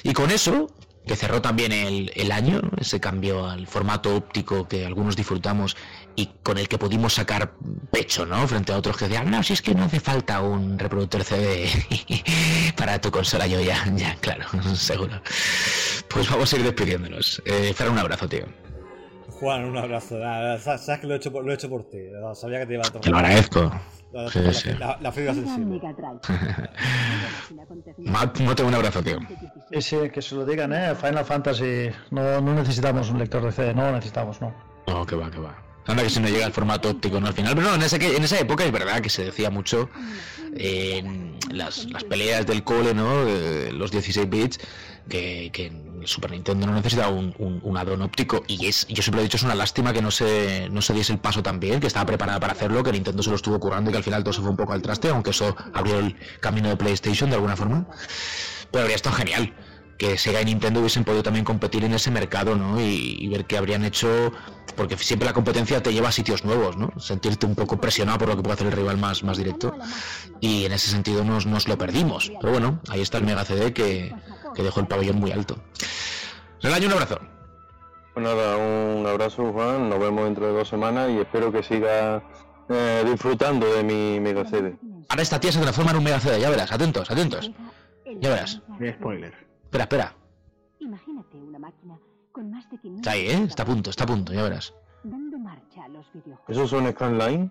[0.02, 0.68] Y con eso
[1.06, 5.76] que cerró también el, el año, ese cambio al formato óptico que algunos disfrutamos
[6.14, 7.54] y con el que pudimos sacar
[7.90, 8.46] pecho, ¿no?
[8.46, 11.68] Frente a otros que decían, no, si es que no hace falta un reproductor CD
[12.76, 14.46] para tu consola, yo ya, ya, claro,
[14.76, 15.20] seguro.
[16.08, 17.42] Pues vamos a ir despidiéndonos.
[17.44, 18.46] Eh, un abrazo, tío.
[19.42, 20.20] Juan, un abrazo.
[20.60, 21.98] Sabes que lo he hecho por, lo he hecho por ti.
[22.34, 23.72] Sabía que te iba a Te lo agradezco.
[24.12, 24.70] La, sí, sí.
[24.78, 25.80] la, la fibra sensible.
[27.98, 29.18] no tengo un abrazo, tío.
[29.80, 30.94] Sí, que se lo digan, ¿eh?
[30.94, 31.90] Final Fantasy.
[32.12, 34.54] No, no necesitamos un lector de CD, no lo necesitamos, no.
[34.86, 35.60] No, que va, que va.
[35.86, 37.26] Anda que si no llega el formato óptico ¿no?
[37.26, 37.56] al final.
[37.56, 39.90] Pero no, en, ese, en esa época es verdad que se decía mucho
[40.54, 43.24] en las, las peleas del cole, ¿no?
[43.72, 44.60] los 16 bits,
[45.08, 48.42] que, que el Super Nintendo no necesitaba un, un, un óptico.
[48.46, 51.12] Y es, yo siempre he dicho, es una lástima que no se, no se diese
[51.12, 53.92] el paso también, que estaba preparada para hacerlo, que Nintendo se lo estuvo currando y
[53.92, 56.68] que al final todo se fue un poco al traste, aunque eso abrió el camino
[56.68, 57.86] de PlayStation de alguna forma.
[58.70, 59.54] Pero habría estado genial
[60.02, 62.80] que Sega y Nintendo hubiesen podido también competir en ese mercado, ¿no?
[62.80, 64.32] Y, ver qué habrían hecho,
[64.74, 66.92] porque siempre la competencia te lleva a sitios nuevos, ¿no?
[66.98, 69.76] Sentirte un poco presionado por lo que puede hacer el rival más, más directo.
[70.40, 72.32] Y en ese sentido nos, nos lo perdimos.
[72.40, 74.12] Pero bueno, ahí está el Mega CD que,
[74.54, 75.56] que dejó el pabellón muy alto.
[76.62, 77.18] Regaño, un abrazo.
[78.14, 82.22] Pues nada, un abrazo Juan, nos vemos dentro de dos semanas y espero que siga
[82.68, 84.76] eh, disfrutando de mi Mega CD.
[85.08, 87.50] Ahora esta tía se transforma en un Mega CD, ya verás, atentos, atentos.
[88.20, 88.60] Ya verás.
[88.98, 89.34] Spoiler.
[89.64, 90.14] Espera, espera.
[90.80, 91.98] Imagínate una máquina
[92.32, 93.44] con más de Está ahí, ¿eh?
[93.48, 94.74] Está a punto, está a punto, ya verás.
[96.48, 97.50] ¿Eso son scanline?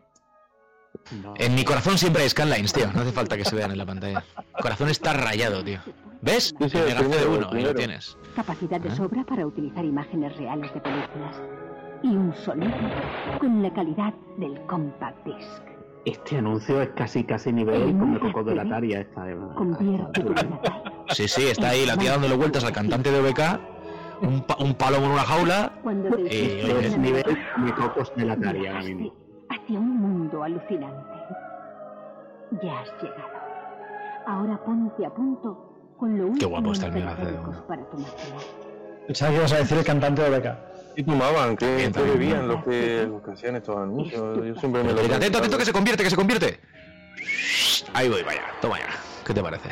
[1.38, 2.92] En mi corazón siempre hay scanlines, tío.
[2.94, 4.24] No hace falta que se vean en la pantalla.
[4.38, 5.80] El corazón está rayado, tío.
[6.22, 6.54] ¿Ves?
[6.60, 8.18] Sí, sí, el de uno, ahí lo tienes.
[8.36, 8.96] Capacidad de ¿Eh?
[8.96, 11.42] sobra para utilizar imágenes reales de películas.
[12.04, 12.74] Y un sonido
[13.40, 15.64] con la calidad del compact disc.
[16.06, 19.24] Este anuncio es casi casi nivel como el coco de la taria esta.
[19.56, 20.24] Convierte
[21.10, 23.40] Sí, sí, está ahí la tía dándole vueltas al cantante de OBK,
[24.22, 25.74] un, un palo en una jaula.
[26.32, 29.14] y es nivel de cocos de la taria ahora mismo.
[29.50, 31.20] Hacia un mundo alucinante.
[32.64, 33.42] Ya has llegado.
[34.26, 35.71] Ahora ponte a punto
[36.02, 37.38] con lo Qué guapo está el máquina.
[39.06, 40.96] Pensaba que ibas a decir el cantante de OBK.
[40.96, 41.56] ¿Qué tomaban?
[41.56, 44.48] ¿Qué, ¿qué bebían los que, los que hacían estos anuncios?
[44.48, 46.60] Yo siempre me lo Atento, atento, que se convierte, que se convierte.
[47.94, 48.88] Ahí voy, vaya, toma ya.
[49.24, 49.70] ¿Qué te parece?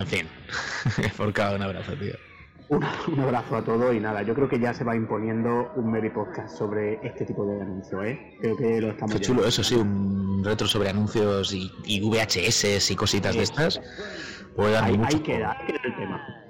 [0.00, 0.28] En fin,
[1.16, 2.29] por cada un abrazo, tío.
[3.08, 6.08] Un, abrazo a todos y nada, yo creo que ya se va imponiendo un Mary
[6.08, 8.36] Podcast sobre este tipo de anuncios, ¿eh?
[8.40, 12.94] Creo que lo estamos Qué chulo, eso sí, un retro sobre anuncios y, VHS y
[12.94, 13.80] cositas de estas.
[14.56, 15.16] Dar mucho.
[15.16, 16.44] Ahí queda, ahí queda el tema.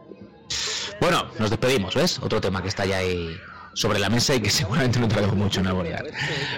[1.00, 2.18] Bueno, nos despedimos, ¿ves?
[2.18, 3.34] Otro tema que está ya ahí
[3.72, 6.04] sobre la mesa y que seguramente no traemos mucho en aborear.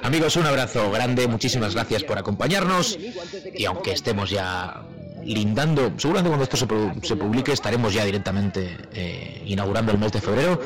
[0.02, 2.98] Amigos, un abrazo grande, muchísimas gracias por acompañarnos
[3.54, 4.82] y aunque estemos ya
[5.24, 10.60] lindando, seguramente cuando esto se, publique estaremos ya directamente eh, inaugurando el mes de febrero.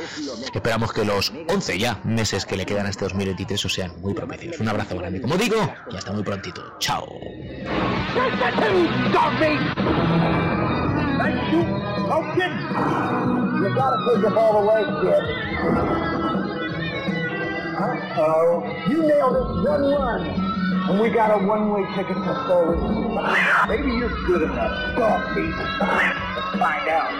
[0.54, 4.58] Esperamos que los 11 ya meses que le quedan a este 2023 sean muy propicios.
[4.60, 5.56] Un abrazo grande, como digo,
[5.90, 6.62] y hasta muy prontito.
[6.78, 7.06] Chao.
[18.88, 20.65] You nailed it one run.
[20.88, 22.80] And we got a one-way ticket to Solus.
[23.68, 24.92] Maybe you're good enough.
[24.94, 25.42] Stop me.
[25.42, 27.10] Let's find out.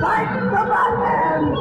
[0.00, 1.57] Fight the Batman!